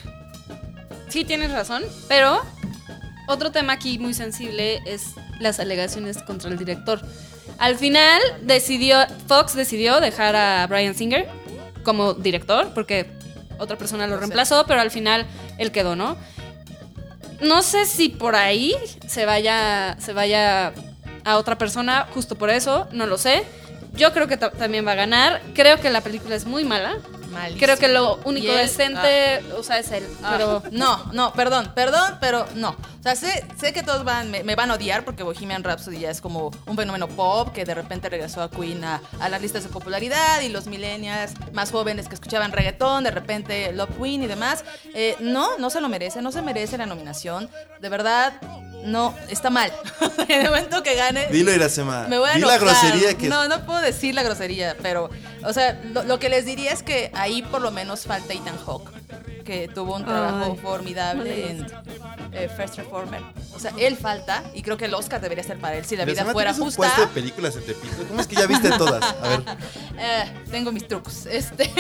Sí, 1.09 1.25
tienes 1.25 1.53
razón, 1.53 1.85
pero 2.09 2.43
otro 3.29 3.51
tema 3.53 3.75
aquí 3.75 3.99
muy 3.99 4.15
sensible 4.15 4.83
es 4.87 5.15
las 5.41 5.61
alegaciones 5.61 6.19
contra 6.23 6.51
el 6.51 6.59
director. 6.59 7.01
Al 7.59 7.77
final 7.77 8.21
decidió, 8.43 8.99
Fox 9.27 9.55
decidió 9.55 10.01
dejar 10.01 10.37
a 10.37 10.67
Brian 10.67 10.95
Singer 10.95 11.29
como 11.83 12.15
director, 12.15 12.73
porque 12.75 13.11
otra 13.59 13.79
persona 13.79 14.07
lo 14.07 14.19
reemplazó, 14.19 14.67
pero 14.67 14.81
al 14.81 14.91
final 14.91 15.27
él 15.59 15.73
quedó, 15.73 15.97
¿no? 15.97 16.17
No 17.41 17.63
sé 17.63 17.87
si 17.87 18.09
por 18.09 18.35
ahí 18.35 18.75
se 19.07 19.27
vaya, 19.27 19.97
se 20.01 20.13
vaya 20.13 20.73
a 21.25 21.37
otra 21.37 21.59
persona, 21.59 22.07
justo 22.13 22.37
por 22.37 22.51
eso, 22.51 22.89
no 22.93 23.07
lo 23.07 23.19
sé. 23.19 23.45
Yo 23.97 24.13
creo 24.13 24.27
que 24.29 24.37
ta- 24.37 24.51
también 24.51 24.87
va 24.87 24.93
a 24.93 24.97
ganar. 24.97 25.41
Creo 25.55 25.81
que 25.81 25.91
la 25.91 26.01
película 26.01 26.35
es 26.37 26.45
muy 26.47 26.65
mala. 26.65 26.97
Malísimo. 27.33 27.61
Creo 27.67 27.77
que 27.77 27.89
lo 27.89 28.17
único 28.25 28.51
él- 28.53 28.59
decente, 28.59 29.43
o 29.59 29.63
sea, 29.63 29.79
es 29.79 29.91
él. 29.91 30.07
Ah, 30.23 30.35
Pero 30.39 30.63
no, 30.71 31.05
no, 31.13 31.33
perdón, 31.35 31.73
perdón, 31.75 32.17
pero 32.21 32.47
no. 32.55 32.71
O 32.71 33.03
sea, 33.03 33.15
sé, 33.15 33.45
sé 33.61 33.73
que 33.73 33.83
todos 33.83 34.05
van, 34.05 34.31
me, 34.31 34.43
me 34.43 34.55
van 34.57 34.71
a 34.71 34.75
odiar 34.75 35.05
porque 35.05 35.23
Bohemian 35.23 35.63
Rhapsody 35.63 35.99
ya 36.01 36.11
es 36.11 36.21
como 36.21 36.51
un 36.67 36.77
fenómeno 36.77 37.09
pop 37.09 37.53
que 37.53 37.65
de 37.65 37.75
repente 37.75 38.09
regresó 38.09 38.43
a 38.43 38.51
Queen 38.51 38.83
a, 38.85 39.03
a 39.21 39.29
las 39.29 39.43
listas 39.43 39.65
de 39.65 39.69
popularidad 39.69 40.41
y 40.41 40.49
los 40.49 40.67
millennials 40.67 41.33
más 41.53 41.71
jóvenes 41.73 42.09
que 42.09 42.15
escuchaban 42.15 42.53
reggaetón, 42.53 43.05
de 43.05 43.11
repente 43.11 43.73
Love 43.73 43.91
Queen 44.01 44.23
y 44.23 44.27
demás. 44.29 44.65
Eh, 44.95 45.17
no, 45.21 45.59
no 45.59 45.69
se 45.69 45.81
lo 45.81 45.89
merece, 45.89 46.23
no 46.23 46.33
se 46.33 46.43
merece 46.43 46.79
la 46.79 46.87
nominación. 46.87 47.51
De 47.81 47.89
verdad, 47.89 48.33
no, 48.87 49.15
está 49.29 49.51
mal. 49.51 49.73
en 50.29 50.41
el 50.41 50.47
momento 50.51 50.83
que 50.83 50.95
gane, 50.95 51.27
Dilo, 51.27 51.53
Iracema. 51.53 52.07
me 52.09 52.19
voy 52.19 52.31
a 52.31 52.35
Di 52.35 52.41
la 52.41 52.59
grosería 52.59 53.15
que 53.19 53.29
No, 53.29 53.49
no 53.49 53.65
puedo 53.67 53.81
decir 53.81 54.15
la 54.15 54.23
grosería, 54.23 54.77
pero, 54.83 55.11
o 55.45 55.53
sea, 55.53 55.81
lo, 55.93 56.03
lo 56.05 56.19
que 56.19 56.29
les 56.29 56.45
diría 56.47 56.73
es 56.73 56.83
que 56.83 57.11
ahí 57.15 57.43
por 57.43 57.61
lo 57.61 57.71
menos 57.71 58.05
falta 58.05 58.33
Ethan 58.33 58.57
Hawke, 58.65 58.91
que 59.45 59.69
tuvo 59.69 59.95
un 59.97 60.05
trabajo 60.05 60.53
Ay, 60.55 60.59
formidable 60.61 61.51
en 61.51 61.67
eh, 62.33 62.49
First 62.57 62.77
Reformer. 62.77 63.23
O 63.55 63.59
sea, 63.61 63.73
él 63.79 63.97
falta 63.97 64.43
y 64.55 64.63
creo 64.63 64.77
que 64.77 64.85
el 64.87 64.95
Oscar 64.95 65.21
debería 65.21 65.45
ser 65.45 65.59
para 65.59 65.77
él 65.77 65.85
si 65.85 65.97
la 65.97 66.05
vida 66.05 66.13
Iracema, 66.15 66.33
fuera 66.33 66.51
¿tienes 66.53 66.61
un 66.61 66.67
justa. 66.67 66.83
puesto 66.83 67.01
de 67.03 67.07
películas 67.09 67.57
en 67.57 67.65
Tepito? 67.65 68.07
¿Cómo 68.09 68.21
es 68.21 68.27
que 68.27 68.37
ya 68.37 68.47
viste 68.47 68.71
todas? 68.71 69.03
A 69.03 69.29
ver. 69.29 69.43
Eh, 69.99 70.31
tengo 70.51 70.73
mis 70.73 70.87
trucos. 70.87 71.25
Este, 71.25 71.71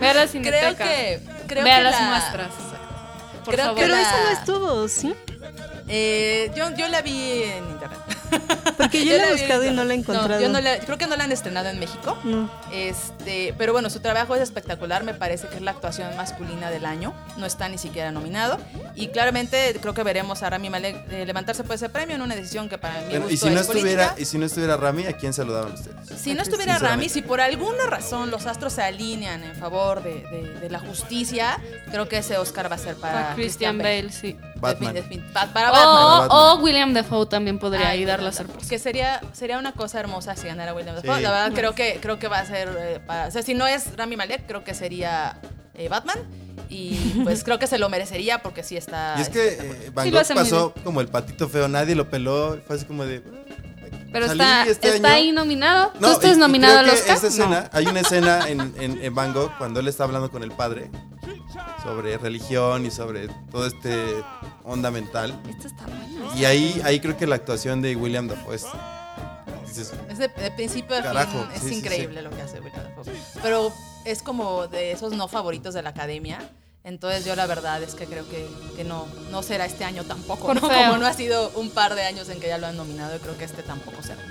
Ve 0.00 0.14
la 0.14 0.26
creo 0.26 0.76
que, 0.76 1.20
creo 1.46 1.62
Vea 1.64 1.76
que 1.76 1.82
las 1.84 2.00
la- 2.00 2.08
muestras. 2.08 2.50
Por 3.44 3.54
Creo 3.54 3.66
favor. 3.66 3.74
que 3.76 3.82
Pero 3.82 3.94
la- 3.94 4.00
esa 4.02 4.22
no 4.24 4.30
estuvo, 4.30 4.88
¿sí? 4.88 5.14
Eh, 5.88 6.50
yo, 6.56 6.74
yo 6.76 6.88
la 6.88 7.02
vi 7.02 7.42
en 7.42 7.64
internet. 7.70 7.98
Porque 8.78 9.04
yo 9.04 9.16
la 9.16 9.28
he 9.28 9.32
buscado 9.32 9.64
y 9.66 9.70
no 9.70 9.84
la 9.84 9.92
he 9.94 9.96
encontrado. 9.96 10.40
yo 10.40 10.48
no 10.48 10.60
la- 10.60 10.78
creo 10.78 10.96
que 10.96 11.06
no 11.06 11.16
la 11.16 11.24
han 11.24 11.32
estrenado 11.32 11.68
en 11.68 11.78
México. 11.78 12.18
No. 12.24 12.50
Este, 12.72 13.54
pero 13.58 13.72
bueno, 13.72 13.90
su 13.90 14.00
trabajo 14.00 14.34
es 14.34 14.40
espectacular, 14.42 15.04
me 15.04 15.14
parece 15.14 15.48
que 15.48 15.56
es 15.56 15.62
la 15.62 15.72
actuación 15.72 16.16
masculina 16.16 16.70
del 16.70 16.86
año, 16.86 17.14
no 17.36 17.46
está 17.46 17.68
ni 17.68 17.78
siquiera 17.78 18.10
nominado 18.10 18.58
y 18.94 19.08
claramente 19.08 19.76
creo 19.80 19.92
que 19.94 20.02
veremos 20.02 20.42
a 20.42 20.50
Rami 20.50 20.70
Malek 20.70 21.12
eh, 21.12 21.26
levantarse 21.26 21.62
por 21.64 21.74
ese 21.76 21.88
premio 21.88 22.16
en 22.16 22.22
una 22.22 22.34
decisión 22.34 22.68
que 22.68 22.78
para 22.78 23.00
mí 23.02 23.06
Bueno, 23.10 23.30
y 23.30 23.36
si 23.36 23.46
no 23.50 23.60
es 23.60 23.68
estuviera, 23.68 24.04
política. 24.08 24.14
y 24.20 24.24
si 24.24 24.38
no 24.38 24.46
estuviera 24.46 24.76
Rami, 24.76 25.06
¿a 25.06 25.12
quién 25.16 25.32
saludaban 25.34 25.72
ustedes? 25.72 25.96
Si 26.20 26.34
no 26.34 26.42
estuviera 26.42 26.78
Rami, 26.78 27.08
si 27.08 27.22
por 27.22 27.40
alguna 27.40 27.86
razón 27.86 28.30
los 28.30 28.46
astros 28.46 28.72
se 28.72 28.82
alinean 28.82 29.44
en 29.44 29.54
favor 29.56 30.02
de, 30.02 30.22
de- 30.30 30.52
de 30.60 30.70
la 30.70 30.78
justicia, 30.78 31.58
creo 31.90 32.08
que 32.08 32.18
ese 32.18 32.36
Oscar 32.38 32.70
va 32.70 32.76
a 32.76 32.78
ser 32.78 32.94
para, 32.96 33.22
Para 33.22 33.34
Christian 33.34 33.78
Bale, 33.78 34.10
sí. 34.10 34.36
Batman. 34.62 34.94
Para 35.52 35.70
Batman. 35.70 36.28
O, 36.30 36.54
o 36.54 36.58
William 36.62 36.94
Defoe 36.94 37.26
también 37.26 37.58
podría 37.58 37.88
Ay, 37.90 37.98
ayudar 37.98 38.20
la 38.22 38.30
bueno, 38.30 38.36
sorpresa. 38.46 38.68
Que 38.70 38.78
sería, 38.78 39.20
sería 39.32 39.58
una 39.58 39.72
cosa 39.72 40.00
hermosa 40.00 40.34
si 40.36 40.46
ganara 40.46 40.72
William 40.72 40.94
Dafoe. 40.96 41.16
Sí. 41.16 41.22
La 41.22 41.30
verdad, 41.30 41.52
creo 41.54 41.74
que, 41.74 41.98
creo 42.00 42.18
que 42.18 42.28
va 42.28 42.38
a 42.38 42.46
ser. 42.46 42.68
eh, 42.78 43.00
para- 43.06 43.26
o 43.28 43.30
sea, 43.30 43.42
si 43.42 43.52
no 43.54 43.66
es 43.66 43.94
Rami 43.96 44.16
Malek, 44.16 44.46
creo 44.46 44.64
que 44.64 44.72
sería 44.74 45.38
eh, 45.74 45.88
Batman. 45.88 46.18
Y 46.68 46.94
pues 47.24 47.44
creo 47.44 47.58
que 47.58 47.66
se 47.66 47.76
lo 47.78 47.88
merecería 47.88 48.40
porque 48.42 48.62
sí 48.62 48.76
está. 48.76 49.14
Y 49.18 49.22
es 49.22 49.28
que 49.28 49.48
eh, 49.48 49.90
Van 49.92 50.04
Sí, 50.06 50.10
Gogh 50.10 50.24
muy 50.28 50.34
pasó 50.36 50.72
como 50.84 51.00
el 51.00 51.08
patito 51.08 51.48
feo, 51.48 51.68
nadie 51.68 51.94
lo 51.94 52.08
peló, 52.08 52.58
fue 52.66 52.76
así 52.76 52.84
como 52.86 53.04
de... 53.04 53.22
Pero 54.12 54.26
salí 54.26 54.40
está, 54.40 54.66
este 54.66 54.88
está 54.96 55.08
año. 55.08 55.16
ahí 55.16 55.32
nominado. 55.32 55.90
¿Tú 55.92 56.00
No, 56.00 56.08
y- 56.08 56.12
estás 56.12 56.36
y 56.36 56.40
nominado 56.40 56.84
que 56.84 56.90
Oscar? 56.90 57.16
esa 57.16 57.26
escena, 57.28 57.60
No. 57.62 57.78
Hay 57.78 57.86
una 57.86 58.00
escena 58.06 58.48
en, 58.48 58.60
en, 58.78 59.02
en 59.02 59.14
Van 59.14 59.32
Gogh 59.32 59.50
cuando 59.58 59.80
él 59.80 59.88
está 59.88 60.04
hablando 60.04 60.30
con 60.30 60.42
el 60.42 60.52
padre 60.52 60.90
sobre 61.82 62.16
religión 62.18 62.86
y 62.86 62.90
sobre 62.90 63.28
todo 63.50 63.66
este 63.66 64.22
onda 64.64 64.90
mental. 64.90 65.40
Esto 65.48 65.66
está 65.68 65.84
bueno. 65.86 66.32
Y 66.36 66.44
ahí, 66.44 66.80
ahí 66.84 67.00
creo 67.00 67.16
que 67.16 67.26
la 67.26 67.36
actuación 67.36 67.82
de 67.82 67.96
William 67.96 68.28
Dafoe 68.28 68.54
es... 68.56 68.66
dices, 69.66 69.92
Es 70.08 70.18
de, 70.18 70.28
de 70.28 70.50
principio 70.52 70.96
a 70.96 71.02
Carajo, 71.02 71.32
fin. 71.32 71.48
Es 71.54 71.62
sí, 71.62 71.68
sí, 71.70 71.74
increíble 71.76 72.22
lo 72.22 72.30
que 72.30 72.42
hace 72.42 72.60
William 72.60 72.84
Dafoe. 72.96 73.12
Pero 73.42 73.72
es 74.04 74.22
como 74.22 74.66
de 74.68 74.92
esos 74.92 75.12
no 75.12 75.28
favoritos 75.28 75.74
de 75.74 75.82
la 75.82 75.90
academia. 75.90 76.38
Entonces 76.84 77.24
yo 77.24 77.36
la 77.36 77.46
verdad 77.46 77.82
es 77.82 77.94
que 77.94 78.06
creo 78.06 78.28
que, 78.28 78.48
que 78.76 78.82
no, 78.82 79.06
no 79.30 79.42
será 79.42 79.66
este 79.66 79.84
año 79.84 80.04
tampoco. 80.04 80.48
Como 80.48 80.96
no 80.96 81.06
ha 81.06 81.12
sido 81.12 81.50
un 81.54 81.70
par 81.70 81.94
de 81.94 82.02
años 82.02 82.28
en 82.28 82.40
que 82.40 82.48
ya 82.48 82.58
lo 82.58 82.66
han 82.66 82.76
nominado, 82.76 83.18
creo 83.20 83.38
que 83.38 83.44
este 83.44 83.62
tampoco 83.62 84.02
será. 84.02 84.22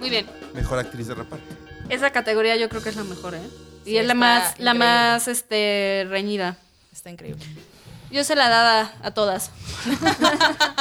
Muy 0.00 0.10
bien. 0.10 0.26
mejor 0.54 0.78
actriz 0.78 1.08
de 1.08 1.14
reparto. 1.14 1.44
Esa 1.88 2.10
categoría 2.10 2.56
yo 2.56 2.68
creo 2.68 2.82
que 2.82 2.88
es 2.88 2.96
la 2.96 3.04
mejor, 3.04 3.34
¿eh? 3.34 3.48
Y 3.84 3.98
es 3.98 4.06
la 4.06 4.14
más, 4.14 4.58
la 4.58 4.74
más 4.74 5.28
este, 5.28 6.06
reñida. 6.08 6.56
Está 6.92 7.10
increíble. 7.10 7.44
Yo 8.10 8.24
se 8.24 8.34
la 8.34 8.48
daba 8.48 8.92
a 9.02 9.10
todas. 9.12 9.50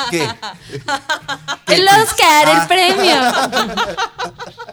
¿Qué? 0.09 0.27
El 1.67 1.87
Oscar, 2.01 2.47
el 2.47 2.67
premio. 2.67 3.15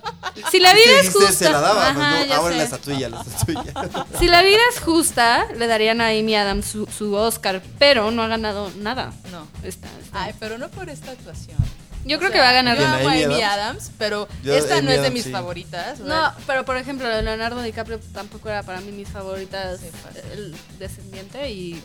si 0.50 0.60
la 0.60 0.72
vida 0.74 1.00
es 1.00 1.10
justa. 1.12 1.32
se 1.32 1.50
la 1.50 1.60
daba. 1.60 1.88
Ajá, 1.90 1.94
pues, 2.16 2.20
no, 2.20 2.26
ya 2.26 2.36
ahora 2.36 2.52
sé. 2.52 2.58
la 2.58 2.64
estatuilla, 2.64 3.08
la 3.08 3.20
estatuilla. 3.20 4.06
Si 4.18 4.26
la 4.28 4.42
vida 4.42 4.60
es 4.74 4.80
justa, 4.80 5.46
le 5.56 5.66
darían 5.66 6.00
a 6.00 6.08
Amy 6.08 6.34
Adams 6.36 6.66
su, 6.66 6.86
su 6.86 7.14
Oscar, 7.14 7.62
pero 7.78 8.10
no 8.10 8.22
ha 8.22 8.28
ganado 8.28 8.70
nada. 8.78 9.12
No. 9.30 9.46
Está- 9.66 9.88
está- 10.02 10.24
Ay, 10.24 10.34
pero 10.38 10.58
no 10.58 10.68
por 10.68 10.88
esta 10.88 11.10
actuación. 11.12 11.56
Yo 12.04 12.16
O 12.16 12.18
creo 12.18 12.32
sea, 12.32 12.40
que 12.40 12.44
va 12.44 12.50
a 12.50 12.52
ganar. 12.52 12.76
Yo 12.76 12.82
¿Quién, 12.84 12.94
amo 12.94 13.08
a 13.08 13.12
Amy 13.12 13.42
Adams? 13.42 13.44
Adams, 13.44 13.90
pero 13.96 14.28
Yo, 14.42 14.54
esta 14.54 14.76
Amy 14.78 14.86
no 14.86 14.92
es 14.92 15.02
de 15.02 15.10
mis 15.10 15.22
sí. 15.24 15.30
favoritas. 15.30 16.00
o 16.00 16.04
No, 16.04 16.32
pero 16.48 16.64
por 16.64 16.76
ejemplo, 16.76 17.08
Leonardo 17.22 17.62
DiCaprio 17.62 18.00
tampoco 18.12 18.48
era 18.48 18.62
para 18.64 18.80
mí 18.80 18.90
mis 18.90 19.08
favoritas. 19.08 19.78
Sí, 19.80 19.86
el 20.32 20.54
descendiente 20.80 21.48
y. 21.50 21.82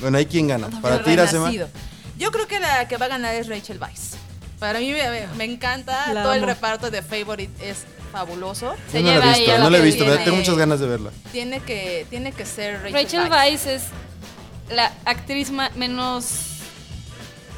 Bueno, 0.00 0.18
ahí 0.18 0.26
quién 0.26 0.46
gana. 0.48 0.68
Para 0.82 1.02
ti. 1.02 1.16
Renacido. 1.16 1.68
Yo 2.18 2.30
creo 2.32 2.46
que 2.46 2.60
la 2.60 2.86
que 2.88 2.96
va 2.98 3.06
a 3.06 3.08
ganar 3.08 3.34
es 3.34 3.48
Rachel 3.48 3.78
Weisz. 3.80 4.14
Para 4.58 4.80
mí 4.80 4.90
me, 4.92 5.26
me 5.36 5.44
encanta, 5.44 6.12
La 6.12 6.22
todo 6.22 6.32
el 6.34 6.42
reparto 6.42 6.90
de 6.90 7.02
Favorite 7.02 7.50
es 7.68 7.84
fabuloso. 8.10 8.74
Se 8.90 9.00
no 9.00 9.06
la 9.08 9.12
lleva 9.14 9.24
he 9.24 9.28
visto, 9.28 9.42
ella 9.44 9.58
no 9.58 9.64
la 9.64 9.70
la 9.70 9.78
he 9.78 9.80
visto, 9.82 9.98
pero 10.04 10.10
tiene- 10.16 10.24
tengo 10.24 10.36
muchas 10.38 10.56
ganas 10.56 10.80
de 10.80 10.86
verla. 10.86 11.10
Tiene 11.30 11.60
que, 11.60 12.06
tiene 12.10 12.32
que 12.32 12.44
ser 12.46 12.82
Rachel, 12.82 12.92
Rachel 12.92 13.30
Weisz. 13.30 13.66
Es 13.66 13.82
la 14.70 14.92
actriz 15.04 15.50
ma- 15.50 15.70
menos. 15.76 16.47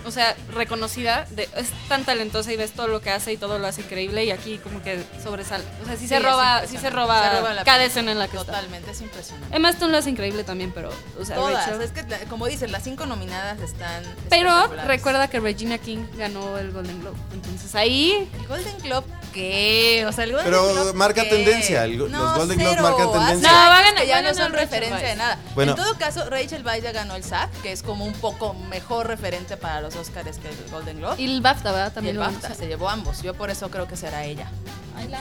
O 0.04 0.10
sea, 0.10 0.34
reconocida. 0.52 1.26
De, 1.30 1.48
es 1.56 1.68
tan 1.88 2.04
talentosa 2.04 2.52
y 2.52 2.56
ves 2.56 2.72
todo 2.72 2.88
lo 2.88 3.00
que 3.00 3.10
hace 3.10 3.32
y 3.32 3.36
todo 3.36 3.58
lo 3.58 3.66
hace 3.66 3.82
increíble. 3.82 4.24
Y 4.24 4.30
aquí, 4.30 4.58
como 4.58 4.82
que 4.82 5.02
sobresale. 5.22 5.64
O 5.82 5.86
sea, 5.86 5.94
sí, 5.96 6.02
Sí, 6.02 6.08
se 6.08 6.18
roba, 6.20 6.62
sí 6.66 6.78
se 6.78 6.90
roba, 6.90 7.22
Se 7.30 7.38
roba 7.40 7.54
la 7.54 7.64
cada 7.64 7.78
película. 7.78 7.84
escena 7.84 8.12
en 8.12 8.18
la 8.18 8.28
que 8.28 8.36
está. 8.38 8.52
Totalmente, 8.52 8.90
es 8.90 9.00
impresionante. 9.00 9.56
Emma 9.56 9.68
Stone 9.70 9.92
lo 9.92 9.98
hace 9.98 10.10
increíble 10.10 10.42
también, 10.44 10.72
pero. 10.72 10.90
O 11.20 11.24
sea, 11.24 11.36
Todas, 11.36 11.66
Rachel- 11.68 11.82
es 11.82 11.90
que 11.92 12.04
como 12.26 12.46
dices, 12.46 12.70
las 12.70 12.82
cinco 12.82 13.06
nominadas 13.06 13.60
están 13.60 14.02
Pero 14.28 14.68
recuerda 14.86 15.28
que 15.28 15.38
Regina 15.40 15.78
King 15.78 16.04
ganó 16.16 16.58
el 16.58 16.72
Golden 16.72 17.00
Globe. 17.00 17.16
Entonces 17.32 17.74
ahí. 17.74 18.28
¿El 18.40 18.46
Golden 18.46 18.78
Globe 18.80 19.06
qué? 19.32 20.04
O 20.08 20.12
sea, 20.12 20.24
el 20.24 20.32
Golden 20.32 20.46
Pero 20.50 20.72
Globe 20.72 20.92
marca 20.94 21.22
¿qué? 21.22 21.28
tendencia, 21.30 21.84
el- 21.84 21.96
los 21.96 22.10
Golden 22.10 22.58
Globes 22.58 22.80
marcan 22.80 23.12
tendencia. 23.12 23.48
No, 23.50 23.56
va 23.58 23.78
a 23.78 24.04
ya 24.04 24.22
no 24.22 24.34
son 24.34 24.52
referencia 24.52 25.08
de 25.08 25.16
nada. 25.16 25.38
Bueno. 25.54 25.72
En 25.72 25.76
todo 25.76 25.96
caso, 25.98 26.28
Rachel 26.28 26.64
Weisz 26.64 26.82
ya 26.82 26.92
ganó 26.92 27.14
el 27.16 27.22
SAG, 27.24 27.50
que 27.62 27.72
es 27.72 27.82
como 27.82 28.04
un 28.04 28.12
poco 28.14 28.54
mejor 28.54 29.06
referente 29.06 29.56
para 29.56 29.80
los 29.80 29.89
Oscars 29.96 30.38
que 30.38 30.48
el 30.48 30.70
Golden 30.70 30.98
Globe. 30.98 31.20
Y 31.20 31.26
el 31.26 31.40
BAFTA, 31.40 31.72
¿verdad? 31.72 31.92
Y 31.92 31.94
También 31.94 32.16
el 32.16 32.20
lo 32.20 32.26
BAFTA, 32.26 32.54
se 32.54 32.66
llevó 32.66 32.88
ambos. 32.88 33.22
Yo 33.22 33.34
por 33.34 33.50
eso 33.50 33.70
creo 33.70 33.86
que 33.86 33.96
será 33.96 34.24
ella. 34.24 34.50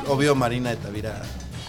Obvio, 0.07 0.35
Marina 0.35 0.69
de 0.71 0.75
Tavira. 0.77 1.21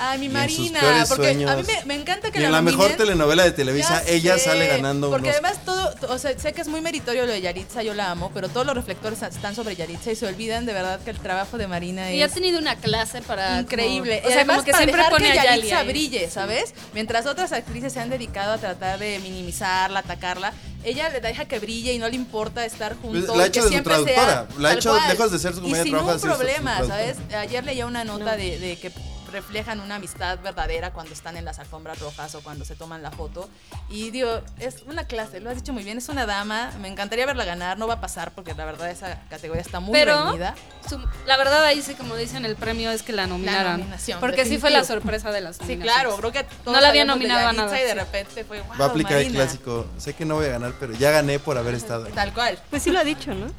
Ay, 0.02 0.18
mi 0.18 0.26
Y 0.26 0.28
Marina, 0.30 1.04
porque 1.08 1.28
a 1.28 1.34
mí 1.34 1.44
me, 1.44 1.84
me 1.84 1.94
encanta 1.94 2.30
que 2.30 2.38
Y 2.38 2.40
la 2.40 2.46
en 2.48 2.52
la 2.52 2.62
mejor 2.62 2.92
telenovela 2.92 3.44
de 3.44 3.52
Televisa, 3.52 4.02
Ya 4.02 4.10
ella 4.12 4.38
sé, 4.38 4.44
sale 4.44 4.66
ganando 4.66 5.10
Porque 5.10 5.28
unos. 5.28 5.40
además 5.40 5.64
todo, 5.64 5.94
o 6.08 6.18
sea, 6.18 6.38
sé 6.38 6.54
que 6.54 6.62
es 6.62 6.68
muy 6.68 6.80
meritorio 6.80 7.26
lo 7.26 7.32
de 7.32 7.40
Yaritza, 7.42 7.82
yo 7.82 7.92
la 7.92 8.10
amo, 8.10 8.30
pero 8.32 8.48
todos 8.48 8.64
los 8.64 8.74
reflectores 8.74 9.20
están 9.22 9.54
sobre 9.54 9.76
Yaritza 9.76 10.10
y 10.10 10.16
se 10.16 10.26
olvidan 10.26 10.64
de 10.64 10.72
verdad 10.72 11.00
que 11.04 11.10
el 11.10 11.18
trabajo 11.18 11.58
de 11.58 11.66
Marina 11.66 12.10
Y 12.12 12.22
ha 12.22 12.26
es 12.26 12.32
tenido 12.32 12.58
una 12.58 12.76
clase 12.76 13.20
para. 13.20 13.60
increíble. 13.60 14.20
como- 14.22 14.28
y 14.28 14.32
o 14.32 14.32
sea, 14.32 14.36
además 14.38 14.56
como 14.56 14.64
que 14.64 14.70
para 14.72 14.84
siempre 14.84 14.96
dejar 15.02 15.12
pone 15.12 15.32
que 15.32 15.38
a 15.38 15.44
Yaritza 15.44 15.78
ahí. 15.80 15.86
brille, 15.88 16.30
¿sabes? 16.30 16.74
Mientras 16.94 17.26
otras 17.26 17.52
actrices 17.52 17.92
se 17.92 18.00
han 18.00 18.08
dedicado 18.08 18.52
a 18.54 18.58
tratar 18.58 18.98
de 18.98 19.18
minimizarla, 19.18 19.98
atacarla, 20.00 20.54
ella 20.82 21.10
le 21.10 21.20
deja 21.20 21.44
que 21.44 21.58
brille 21.58 21.92
y 21.92 21.98
no 21.98 22.08
le 22.08 22.16
importa 22.16 22.64
estar 22.64 22.96
juntos. 22.96 23.24
Pues, 23.26 23.36
la 23.36 23.44
ha 23.44 23.46
y 23.46 23.48
hecho 23.50 23.60
que 23.60 23.64
de 23.64 23.68
su 23.68 23.74
sea 23.74 23.82
traductora. 23.82 24.46
La 24.58 24.68
ha 24.70 24.72
hecho, 24.72 24.96
lejos 25.08 25.30
de 25.30 25.38
ser 25.38 25.52
su 25.52 25.58
Y 25.58 25.62
comedia, 25.64 25.82
sin 25.82 25.94
un 25.94 26.08
así, 26.08 26.20
su- 26.20 26.20
su 26.20 26.26
problema. 26.34 26.78
¿sabes? 26.86 27.16
Ayer 27.36 27.62
leía 27.64 27.84
una 27.84 28.02
nota 28.04 28.36
de, 28.36 28.58
de 28.58 28.76
que 28.78 28.90
reflejan 29.30 29.80
una 29.80 29.96
amistad 29.96 30.38
verdadera 30.40 30.92
cuando 30.92 31.12
están 31.12 31.36
en 31.36 31.44
las 31.44 31.58
alfombras 31.58 31.98
rojas 32.00 32.34
o 32.34 32.40
cuando 32.42 32.64
se 32.64 32.74
toman 32.74 33.02
la 33.02 33.10
foto. 33.10 33.48
Y 33.88 34.10
digo, 34.10 34.40
es 34.58 34.82
una 34.86 35.04
clase, 35.04 35.40
lo 35.40 35.50
has 35.50 35.56
dicho 35.56 35.72
muy 35.72 35.82
bien, 35.84 35.98
es 35.98 36.08
una 36.08 36.26
dama, 36.26 36.70
me 36.80 36.88
encantaría 36.88 37.26
verla 37.26 37.44
ganar, 37.44 37.78
no 37.78 37.86
va 37.86 37.94
a 37.94 38.00
pasar 38.00 38.32
porque 38.32 38.54
la 38.54 38.64
verdad 38.64 38.90
esa 38.90 39.20
categoría 39.30 39.62
está 39.62 39.80
muy 39.80 39.92
Pero 39.92 40.26
reñida. 40.26 40.54
su- 40.88 40.98
la 41.26 41.36
verdad 41.36 41.64
ahí 41.64 41.82
sí, 41.82 41.94
como 41.94 42.16
dicen, 42.16 42.44
el 42.44 42.56
premio 42.56 42.90
es 42.90 43.02
que 43.02 43.12
la 43.12 43.26
nominaran. 43.26 43.78
nominación, 43.80 44.20
porque 44.20 44.44
sí 44.44 44.58
fue 44.58 44.70
la 44.70 44.80
definitivo. 44.80 45.00
sorpresa 45.00 45.30
de 45.32 45.40
las 45.40 45.56
Sí, 45.56 45.76
claro, 45.78 46.16
creo 46.16 46.32
que 46.32 46.44
todos 46.44 46.74
No 46.74 46.80
la 46.80 46.88
había 46.88 47.04
nominado 47.04 47.48
a 47.48 47.52
nada, 47.52 47.78
Y 47.80 47.82
de 47.84 47.90
sí. 47.90 47.94
repente 47.94 48.44
fue, 48.44 48.60
wow, 48.62 48.78
Va 48.80 48.84
a 48.86 48.88
aplicar 48.88 49.12
el 49.18 49.24
Marina". 49.26 49.44
clásico. 49.44 49.86
Sé 49.98 50.14
que 50.14 50.24
no 50.24 50.36
voy 50.36 50.46
a 50.46 50.50
ganar, 50.50 50.72
pero 50.80 50.92
ya 50.94 51.10
gané 51.10 51.38
por 51.38 51.56
haber 51.58 51.74
estado 51.74 52.06
ahí. 52.06 52.12
Tal 52.12 52.32
cual. 52.32 52.58
Pues 52.70 52.82
sí 52.82 52.90
lo 52.90 52.98
ha 52.98 53.04
dicho, 53.04 53.34
¿no? 53.34 53.46
Sí. 53.46 53.52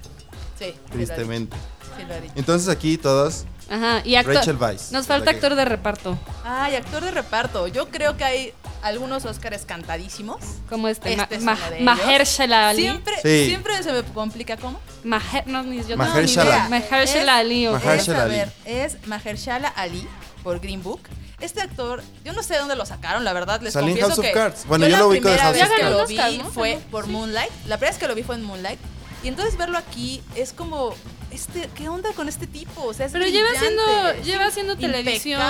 sí 0.60 0.67
lo 0.67 0.73
ha 0.73 0.73
dicho, 0.75 0.91
Tristemente. 0.93 1.57
Sí 1.97 2.03
lo 2.07 2.13
ha 2.13 2.19
dicho. 2.19 2.34
Entonces 2.36 2.69
aquí 2.69 2.97
todos. 2.97 3.45
Ajá, 3.71 4.01
y 4.03 4.15
actor. 4.15 4.36
Rachel 4.36 4.57
Weisz, 4.57 4.91
Nos 4.91 5.07
la 5.07 5.15
falta 5.15 5.31
que- 5.31 5.38
actor 5.38 5.55
de 5.55 5.65
reparto, 5.65 6.17
Ay, 6.43 6.75
actor 6.75 7.03
de 7.03 7.12
reparto. 7.12 7.67
Yo 7.67 7.88
creo 7.89 8.17
que 8.17 8.23
hay 8.25 8.53
algunos 8.84 9.23
Oscars 9.25 9.63
cantadísimos. 9.65 10.41
como 10.69 10.88
este, 10.89 11.13
Este 11.13 11.36
es 11.36 11.41
Ma- 11.43 11.57
Ma-. 11.79 11.95
Mahershala 11.95 12.69
Ali. 12.69 12.81
Siempre, 12.84 13.13
Sí. 13.21 13.45
siempre 13.47 13.81
se 13.81 13.93
me 13.93 14.03
complica 14.03 14.57
cómo. 14.57 14.79
Maher, 15.03 15.47
no, 15.47 15.63
ni 15.63 15.84
yo 15.86 15.95
Mahershala. 15.97 16.63
no, 16.63 16.69
ni 16.69 16.77
idea. 16.77 16.89
Mahershala 16.91 17.38
Ali. 17.38 17.67
ok. 17.67 17.73
Maher- 17.75 17.99
Es, 17.99 18.07
Mahershala 18.07 18.19
a 18.19 18.23
Ali. 18.23 18.36
ver, 18.36 18.51
es 18.65 19.07
Mahershala 19.07 19.67
Ali 19.69 20.07
por 20.43 20.60
Green 20.60 20.84
Book. 20.84 21.01
Este 21.39 21.60
actor, 21.62 22.03
yo 22.23 22.34
no 22.34 22.43
sé 22.43 22.53
de 22.53 22.60
dónde 22.60 22.75
lo 22.75 22.86
sacaron, 22.86 23.23
la 23.23 23.34
verdad, 23.34 23.62
les 23.62 23.75
en 23.75 23.81
confieso 23.81 24.07
House 24.10 24.19
of 24.19 24.25
que 24.25 24.31
Cards. 24.31 24.65
Bueno, 24.67 24.86
yo 24.86 24.91
la 24.91 24.99
lo 24.99 25.07
ubico 25.07 25.27
de 25.29 25.36
primera 25.36 25.43
House 25.45 25.53
vez 25.55 25.63
of 25.63 25.75
que 25.75 25.81
Cards. 25.81 25.91
lo 25.93 25.99
Ya 26.01 26.05
vi 26.07 26.15
ganó 26.17 26.27
el 26.29 26.34
Oscar, 26.36 26.45
¿no? 26.45 26.51
fue 26.53 26.79
por 26.91 27.07
Moonlight. 27.07 27.49
La 27.67 27.77
primera 27.77 27.91
vez 27.91 27.97
que 27.99 28.07
lo 28.07 28.15
vi 28.15 28.23
fue 28.23 28.36
en 28.36 28.43
Moonlight. 28.43 28.79
Y 29.23 29.27
entonces 29.27 29.55
verlo 29.57 29.77
aquí 29.77 30.21
es 30.36 30.51
como, 30.51 30.95
este, 31.31 31.69
¿qué 31.75 31.89
onda 31.89 32.12
con 32.13 32.27
este 32.27 32.47
tipo? 32.47 32.84
O 32.84 32.93
sea, 32.93 33.05
es 33.05 33.12
Pero 33.12 33.25
lleva 33.27 33.49
haciendo, 33.55 33.84
lleva 34.23 34.45
haciendo 34.47 34.75
televisión 34.77 35.41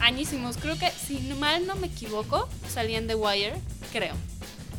añísimos. 0.00 0.56
Creo 0.56 0.76
que, 0.78 0.90
si 0.90 1.18
mal 1.38 1.66
no 1.66 1.76
me 1.76 1.86
equivoco, 1.86 2.48
salía 2.72 2.98
en 2.98 3.06
The 3.06 3.14
Wire, 3.14 3.54
creo. 3.92 4.14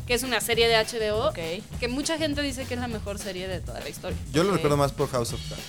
Que 0.06 0.12
es 0.12 0.22
una 0.22 0.42
serie 0.42 0.68
de 0.68 0.76
HBO 0.76 1.28
Ok. 1.30 1.38
que 1.80 1.88
mucha 1.88 2.18
gente 2.18 2.42
dice 2.42 2.66
que 2.66 2.74
es 2.74 2.80
la 2.80 2.88
mejor 2.88 3.18
serie 3.18 3.48
de 3.48 3.60
toda 3.60 3.80
la 3.80 3.88
historia. 3.88 4.18
Yo 4.32 4.44
lo 4.44 4.52
recuerdo 4.52 4.76
más 4.76 4.92
por 4.92 5.08
House 5.10 5.32
of 5.32 5.40
Cards. 5.48 5.62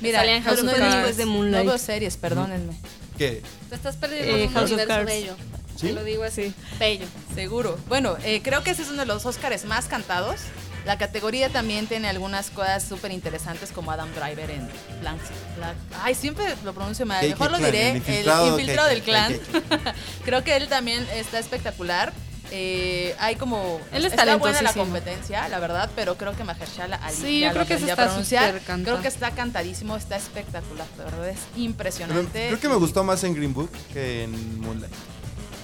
Mira, 0.00 0.20
Salía 0.20 0.36
en 0.36 0.44
no, 0.44 0.50
House 0.50 0.62
of 0.62 0.70
Cards. 0.72 0.94
Después 0.94 1.16
de 1.16 1.26
Moonlight. 1.26 1.64
No 1.64 1.70
veo 1.70 1.78
series, 1.78 2.16
perdónenme. 2.16 2.74
¿Qué? 3.18 3.42
Te 3.68 3.74
estás 3.74 3.96
perdiendo 3.96 4.36
Eh, 4.36 4.46
un 4.46 4.52
House 4.52 4.64
of 4.66 4.70
universo 4.76 4.88
Cards. 4.88 5.06
bello. 5.06 5.34
¿Sí? 5.76 5.86
Te 5.88 5.92
lo 5.92 6.04
digo 6.04 6.22
así. 6.22 6.44
Sí. 6.50 6.54
Bello. 6.78 7.06
Seguro. 7.34 7.76
Bueno, 7.88 8.16
eh, 8.22 8.40
creo 8.44 8.62
que 8.62 8.70
ese 8.70 8.82
es 8.82 8.88
uno 8.90 9.00
de 9.00 9.06
los 9.06 9.26
Oscars 9.26 9.64
más 9.64 9.86
cantados. 9.86 10.36
La 10.84 10.98
categoría 10.98 11.48
también 11.48 11.86
tiene 11.86 12.08
algunas 12.08 12.50
cosas 12.50 12.82
súper 12.82 13.10
interesantes 13.10 13.72
como 13.72 13.90
Adam 13.90 14.10
Driver 14.14 14.50
en 14.50 14.68
Blank. 15.00 15.20
Black- 15.56 15.76
Ay, 16.02 16.14
siempre 16.14 16.44
lo 16.62 16.74
pronuncio 16.74 17.06
mal. 17.06 17.20
¿Qué- 17.22 17.28
Mejor 17.30 17.50
lo 17.52 17.58
diré. 17.58 17.82
¿El 17.82 17.88
El 17.90 17.96
infiltrado? 17.96 18.48
infiltrado, 18.50 18.88
¿Qué- 18.88 18.94
del 18.94 19.02
clan. 19.02 19.34
creo 20.24 20.44
que 20.44 20.56
él 20.56 20.68
también 20.68 21.06
está 21.14 21.38
espectacular. 21.38 22.12
Eh, 22.50 23.16
hay 23.18 23.36
como 23.36 23.80
Él 23.90 24.04
es 24.04 24.12
está 24.12 24.36
buena 24.36 24.60
la 24.60 24.74
competencia, 24.74 25.48
la 25.48 25.58
verdad, 25.58 25.90
pero 25.96 26.16
creo 26.18 26.36
que 26.36 26.44
Mahershala 26.44 26.96
Ali 26.96 27.16
Sí, 27.16 27.40
yo 27.40 27.50
creo 27.52 27.66
que 27.66 27.74
eso 27.74 27.86
está 27.86 28.52
cantado. 28.60 28.82
Creo 28.84 29.00
que 29.00 29.08
está 29.08 29.30
cantadísimo, 29.30 29.96
está 29.96 30.16
espectacular, 30.16 30.86
de 30.98 31.04
verdad 31.04 31.28
es 31.30 31.38
Pero 31.52 31.64
impresionante. 31.64 32.46
creo 32.48 32.60
que 32.60 32.68
me 32.68 32.76
gustó 32.76 33.02
más 33.02 33.24
en 33.24 33.34
Green 33.34 33.54
Book 33.54 33.70
que 33.92 34.24
en 34.24 34.60
Moonlight. 34.60 34.92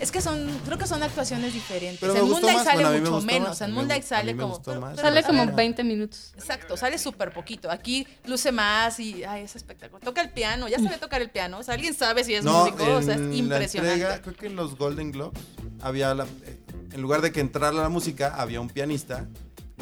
Es 0.01 0.11
que 0.11 0.21
son, 0.23 0.49
creo 0.65 0.79
que 0.79 0.87
son 0.87 1.03
actuaciones 1.03 1.53
diferentes. 1.53 2.01
Pero 2.01 2.17
en 2.17 2.29
Moonlight 2.31 2.57
más, 2.57 2.65
sale 2.65 2.83
bueno, 2.85 2.91
me 2.91 3.01
mucho 3.11 3.27
menos. 3.27 3.49
más, 3.51 3.61
En 3.61 3.73
Moonlight 3.73 4.03
sale 4.03 4.37
como. 4.37 4.63
Sale 4.97 5.23
como 5.23 5.43
Ajá. 5.43 5.53
20 5.53 5.85
minutos. 5.85 6.33
Exacto, 6.37 6.77
sale 6.77 6.97
súper 6.99 7.33
poquito. 7.33 7.71
Aquí 7.71 8.07
luce 8.25 8.51
más 8.51 8.99
y 8.99 9.25
ay, 9.25 9.43
es 9.45 9.57
espectacular. 9.57 10.03
Toca 10.03 10.23
el 10.23 10.31
piano, 10.31 10.69
ya 10.69 10.79
sabe 10.79 10.97
tocar 10.97 11.21
el 11.21 11.31
piano. 11.31 11.59
O 11.59 11.63
sea, 11.63 11.75
alguien 11.75 11.93
sabe 11.95 12.25
si 12.25 12.35
es 12.35 12.45
no, 12.45 12.65
músico, 12.65 12.83
o 12.85 13.03
sea, 13.03 13.15
es 13.17 13.21
impresionante. 13.37 13.95
entrega, 13.95 14.23
creo 14.23 14.35
que 14.37 14.47
en 14.47 14.57
los 14.57 14.77
Golden 14.79 15.13
Globes 15.13 15.39
había 15.83 16.15
la- 16.15 16.25
eh, 16.25 16.59
en 16.93 17.03
lugar 17.03 17.21
de 17.21 17.31
que 17.31 17.41
entrara 17.41 17.73
la 17.73 17.89
música, 17.91 18.35
había 18.37 18.61
un 18.61 18.69
pianista 18.71 19.27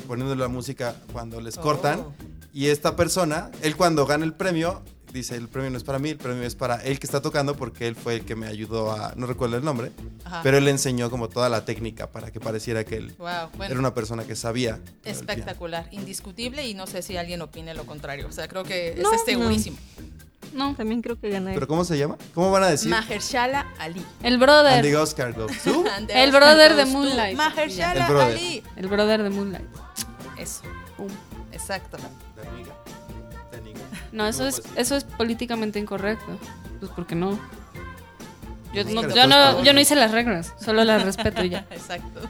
poniendo 0.06 0.34
la 0.34 0.48
música 0.48 0.94
cuando 1.12 1.40
les 1.40 1.56
cortan. 1.56 2.00
Oh. 2.00 2.12
Y 2.52 2.66
esta 2.68 2.96
persona, 2.96 3.50
él 3.62 3.76
cuando 3.76 4.04
gana 4.04 4.24
el 4.24 4.34
premio, 4.34 4.82
dice, 5.18 5.36
el 5.36 5.48
premio 5.48 5.70
no 5.70 5.76
es 5.76 5.84
para 5.84 5.98
mí, 5.98 6.10
el 6.10 6.16
premio 6.16 6.42
es 6.44 6.54
para 6.54 6.76
él 6.76 6.98
que 6.98 7.06
está 7.06 7.20
tocando 7.22 7.54
porque 7.56 7.86
él 7.86 7.94
fue 7.94 8.16
el 8.16 8.24
que 8.24 8.34
me 8.34 8.46
ayudó 8.46 8.92
a, 8.92 9.12
no 9.16 9.26
recuerdo 9.26 9.56
el 9.56 9.64
nombre, 9.64 9.92
Ajá. 10.24 10.40
pero 10.42 10.58
él 10.58 10.64
le 10.64 10.70
enseñó 10.70 11.10
como 11.10 11.28
toda 11.28 11.48
la 11.48 11.64
técnica 11.64 12.10
para 12.10 12.30
que 12.30 12.40
pareciera 12.40 12.84
que 12.84 12.96
él 12.96 13.14
Wow, 13.18 13.50
bueno, 13.56 13.70
era 13.72 13.78
una 13.80 13.94
persona 13.94 14.24
que 14.24 14.36
sabía. 14.36 14.80
espectacular, 15.04 15.88
indiscutible 15.92 16.66
y 16.66 16.74
no 16.74 16.86
sé 16.86 17.02
si 17.02 17.16
alguien 17.16 17.42
opine 17.42 17.74
lo 17.74 17.84
contrario. 17.84 18.26
O 18.28 18.32
sea, 18.32 18.48
creo 18.48 18.64
que 18.64 18.94
No, 19.00 19.12
ese 19.12 19.16
es 19.16 19.24
segurísimo. 19.24 19.76
No, 20.54 20.74
También 20.74 21.02
creo 21.02 21.20
que 21.20 21.28
gana 21.28 21.50
él. 21.50 21.54
¿Pero 21.54 21.68
cómo 21.68 21.84
se 21.84 21.98
llama? 21.98 22.16
¿Cómo 22.34 22.50
van 22.50 22.62
a 22.62 22.68
decir? 22.68 22.88
Mahershala 22.90 23.66
Ali. 23.78 24.04
el 24.22 24.38
brother. 24.38 24.84
El 24.86 26.30
the 26.30 26.30
brother 26.30 26.74
de 26.74 26.84
Moonlight. 26.86 27.36
Mahershala 27.36 28.06
El 28.06 28.12
brother. 28.12 28.36
Ali. 28.36 28.62
El 28.76 28.86
brother 28.88 29.22
de 29.22 29.30
Moonlight. 29.30 29.66
Eso. 30.38 30.62
Exacto. 31.52 31.98
De 32.36 32.48
amiga. 32.48 32.77
No, 34.12 34.26
eso 34.26 34.42
No, 34.42 34.48
es, 34.48 34.60
pues. 34.60 34.72
eso 34.76 34.96
es 34.96 35.04
políticamente 35.04 35.78
incorrecto. 35.78 36.38
Pues 36.80 36.90
porque 36.94 37.14
no. 37.14 37.32
Yo 38.72 38.82
Pues 38.84 38.94
no, 38.94 39.08
yo 39.08 39.26
no, 39.26 39.64
yo 39.64 39.72
no 39.72 39.80
hice 39.80 39.96
las 39.96 40.10
reglas, 40.12 40.54
solo 40.60 40.84
las 40.84 41.02
respeto 41.02 41.42
y 41.44 41.50
ya. 41.50 41.66
Exacto. 41.70 42.20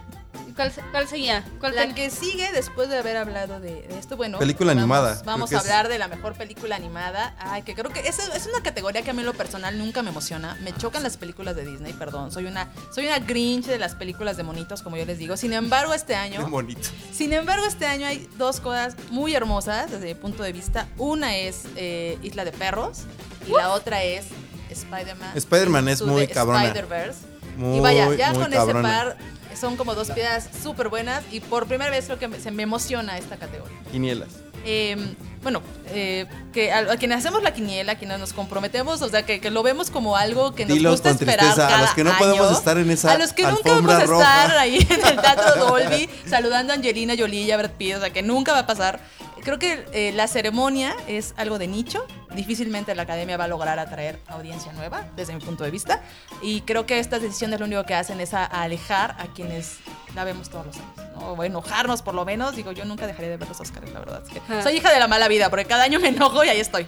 ¿Y 0.59 0.71
¿Cuál, 0.71 0.73
cuál 0.91 1.09
seguía? 1.09 1.45
¿Cuál 1.61 1.77
La 1.77 1.83
ten- 1.83 1.95
que 1.95 2.11
sigue 2.11 2.51
después 2.53 2.89
de 2.89 2.99
haber 2.99 3.17
hablado 3.17 3.61
de, 3.61 3.83
de 3.83 3.97
esto, 3.99 4.17
bueno. 4.17 4.39
Película 4.41 4.71
vamos- 4.73 4.83
animada, 4.83 5.23
Vamos 5.25 5.53
a 5.53 5.57
es- 5.57 5.61
hablar 5.63 5.89
de 5.89 5.99
la 5.99 6.09
mejor 6.09 6.35
película 6.35 6.75
animada. 6.75 7.37
Ay, 7.39 7.63
que 7.63 7.75
creo 7.77 7.93
que 7.93 8.01
es, 8.01 8.19
es 8.19 8.47
una 8.47 8.61
categoría 8.63 9.03
que 9.03 9.11
a 9.11 9.13
mí 9.13 9.21
en 9.21 9.27
lo 9.27 9.35
personal 9.35 9.79
nunca 9.79 10.03
me 10.03 10.11
emociona. 10.11 10.57
Me 10.63 10.73
chocan 10.75 11.03
las 11.05 11.17
películas 11.17 11.55
de 11.55 11.65
Disney, 11.65 11.93
perdón. 11.93 12.33
Soy 12.33 12.47
una, 12.47 12.69
soy 12.93 13.07
una 13.07 13.21
grinch 13.21 13.67
de 13.67 13.79
las 13.79 13.95
películas 13.95 14.37
de 14.37 14.43
monitos, 14.43 14.83
como 14.83 14.97
yo 14.97 15.05
les 15.07 15.19
digo. 15.19 15.37
Sin 15.37 15.53
embargo, 15.53 15.95
este 15.95 16.15
Qué 16.15 16.17
año. 16.19 16.47
bonito. 16.51 16.89
Sin 17.13 17.33
embargo, 17.33 17.65
este 17.65 17.87
año 17.87 18.07
hay 18.09 18.29
dos 18.37 18.59
cosas 18.61 18.97
muy 19.11 19.35
hermosas 19.37 19.91
desde 19.93 20.07
mi 20.07 20.15
punto 20.15 20.43
de 20.43 20.53
vista. 20.53 20.89
Una 20.99 21.37
es 21.37 21.67
eh, 21.77 22.19
Isla 22.23 22.45
de 22.45 22.51
Perros 22.53 23.03
y 23.47 23.53
la 23.53 23.71
otra 23.71 24.03
es 24.03 24.27
Spider-Man. 24.71 25.31
Spider-Man 25.37 25.89
es 25.89 26.03
muy 26.03 26.23
de 26.23 26.29
cabrona. 26.29 26.65
Spider-Verse. 26.65 27.21
Muy, 27.57 27.79
y 27.79 27.81
vaya, 27.81 28.15
ya 28.15 28.33
muy 28.33 28.43
con 28.43 28.53
cabrona. 28.53 28.81
ese 28.81 28.83
par 28.83 29.17
son 29.57 29.77
como 29.77 29.95
dos 29.95 30.11
piedras 30.11 30.49
súper 30.63 30.89
buenas 30.89 31.23
y 31.31 31.41
por 31.41 31.67
primera 31.67 31.91
vez 31.91 32.07
creo 32.07 32.19
que 32.19 32.41
se 32.41 32.51
me 32.51 32.63
emociona 32.65 33.19
esta 33.19 33.37
categoría. 33.37 33.77
Quinielas. 33.93 34.29
Eh, 34.65 34.97
bueno, 35.43 35.63
eh, 35.91 36.27
que 36.53 36.73
a, 36.73 36.79
a 36.93 36.97
quienes 36.97 37.19
hacemos 37.19 37.43
la 37.43 37.55
quiniela, 37.55 37.93
a 37.93 37.95
quienes 37.95 38.19
nos 38.19 38.33
comprometemos, 38.33 39.01
o 39.03 39.09
sea, 39.09 39.25
que, 39.25 39.41
que 39.41 39.51
lo 39.51 39.63
vemos 39.63 39.89
como 39.91 40.17
algo 40.17 40.55
que 40.55 40.67
nos 40.67 40.79
gusta 40.83 41.11
con 41.11 41.19
esperar 41.21 41.39
tristeza, 41.55 41.79
a 41.79 41.83
los 41.83 41.91
que 41.93 42.05
no 42.05 42.19
podemos 42.19 42.59
estar 42.59 42.77
en 42.77 42.91
esa 42.91 43.13
a 43.13 43.19
los 43.19 43.33
que 43.33 43.45
nunca 43.45 43.71
vamos 43.71 43.95
a 43.95 44.05
roja. 44.05 44.43
estar 44.45 44.59
ahí 44.59 44.79
en 44.91 45.07
el 45.07 45.21
Teatro 45.21 45.57
Dolby 45.67 46.11
saludando 46.29 46.73
a 46.73 46.77
Angelina 46.77 47.15
Jolie 47.17 47.43
y 47.45 47.51
a 47.53 47.57
Brad 47.57 47.71
Pitt, 47.79 47.97
o 47.97 48.01
sea, 48.01 48.11
que 48.11 48.23
nunca 48.23 48.53
va 48.53 48.61
a 48.61 48.67
pasar. 48.67 49.01
Creo 49.43 49.59
que 49.59 49.87
eh, 49.93 50.13
la 50.13 50.27
ceremonia 50.27 50.95
es 51.07 51.35
algo 51.37 51.59
de 51.59 51.67
nicho. 51.67 52.05
Difícilmente 52.35 52.95
la 52.95 53.03
academia 53.03 53.37
va 53.37 53.45
a 53.45 53.49
lograr 53.49 53.79
atraer 53.79 54.19
audiencia 54.27 54.73
nueva, 54.73 55.09
desde 55.17 55.35
mi 55.35 55.41
punto 55.41 55.65
de 55.65 55.71
vista. 55.71 56.03
Y 56.43 56.63
creo 56.63 56.87
que 56.87 56.99
estas 56.99 57.23
decisiones 57.23 57.61
lo 57.61 57.67
único 57.67 57.85
que 57.85 57.95
hacen 57.95 58.21
es 58.21 58.35
alejar 58.35 59.17
a 59.19 59.27
quienes 59.35 59.79
la 60.15 60.25
vemos 60.25 60.51
todos 60.51 60.67
los 60.67 60.77
años. 60.77 61.08
¿No? 61.19 61.33
O 61.33 61.45
enojarnos 61.45 62.03
por 62.03 62.15
lo 62.15 62.25
menos. 62.25 62.57
Digo, 62.57 62.73
yo 62.73 62.85
nunca 62.85 63.07
dejaré 63.07 63.29
de 63.29 63.37
ver 63.37 63.49
los 63.49 63.61
Oscars, 63.61 63.91
la 63.93 63.99
verdad. 64.01 64.23
Es 64.27 64.33
que 64.33 64.41
Ah. 64.49 64.63
soy 64.63 64.77
hija 64.77 64.93
de 64.93 64.99
la 64.99 65.09
mala 65.09 65.29
vida, 65.29 65.51
porque 65.51 65.65
cada 65.65 65.85
año 65.85 66.01
me 66.01 66.09
enojo 66.09 66.45
y 66.45 66.49
ahí 66.49 66.61
estoy. 66.61 66.87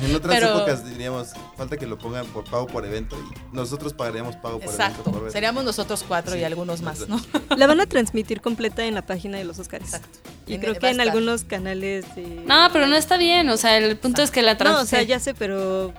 En 0.00 0.14
otras 0.14 0.34
Pero- 0.40 0.56
épocas 0.58 0.84
diríamos, 0.84 1.28
falta 1.56 1.76
que 1.76 1.86
lo 1.86 1.98
pongan 1.98 2.26
por 2.26 2.44
pago 2.44 2.66
por 2.66 2.84
evento 2.84 3.16
y 3.18 3.54
nosotros 3.56 3.92
pagaríamos 3.94 4.36
pago 4.36 4.58
por 4.60 4.68
evento. 4.68 4.82
Exacto. 4.82 5.30
Seríamos 5.30 5.64
nosotros 5.64 6.04
cuatro 6.06 6.34
Sí, 6.34 6.40
y 6.40 6.44
algunos 6.44 6.82
más, 6.82 7.08
¿no? 7.08 7.20
La 7.56 7.66
van 7.66 7.80
a 7.80 7.86
transmitir 7.86 8.40
completa 8.40 8.84
en 8.84 8.94
la 8.94 9.02
página 9.06 9.38
de 9.38 9.44
los 9.44 9.58
Oscars. 9.58 9.84
Exacto. 9.84 10.18
Y 10.46 10.54
En- 10.54 10.60
creo 10.60 10.74
que 10.78 10.88
en 10.88 11.00
algunos 11.00 11.44
canales 11.44 12.04
de... 12.14 12.22
No, 12.46 12.68
pero 12.72 12.86
no 12.86 12.96
está 12.96 13.16
bien. 13.18 13.48
O 13.50 13.56
sea, 13.56 13.76
el 13.76 13.96
punto 13.98 14.22
es 14.22 14.30
que 14.30 14.42
la 14.42 14.56
trans 14.56 14.76
No, 14.76 14.82
o 14.82 14.86
sea, 14.86 15.02
ya 15.02 15.20
sé, 15.20 15.34
pero... 15.34 15.92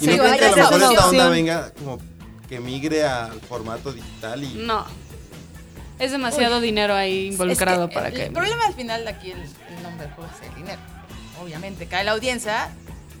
Y 0.00 0.06
Sí, 0.06 0.16
no 0.16 0.22
que 0.24 0.44
a 0.46 0.50
lo 0.50 0.56
mejor 0.56 0.82
esta 0.82 1.08
onda 1.08 1.28
venga 1.28 1.70
como 1.74 1.98
que 2.48 2.58
migre 2.58 3.04
al 3.04 3.38
formato 3.42 3.92
digital 3.92 4.42
y 4.42 4.54
No. 4.54 4.86
Es 6.00 6.12
demasiado 6.12 6.60
dinero 6.60 6.94
ahí 6.94 7.28
involucrado 7.28 7.84
Es 7.84 7.88
que 7.90 7.94
para 7.94 8.08
el, 8.08 8.14
que. 8.14 8.24
El 8.24 8.32
problema 8.32 8.64
al 8.66 8.74
final 8.74 9.04
de 9.04 9.10
aquí, 9.10 9.30
el, 9.30 9.38
el 9.40 9.82
nombre 9.82 10.06
del 10.06 10.14
juego 10.14 10.30
es 10.34 10.48
el 10.48 10.54
dinero. 10.54 10.80
Obviamente, 11.42 11.86
cae 11.86 12.04
la 12.04 12.12
audiencia, 12.12 12.70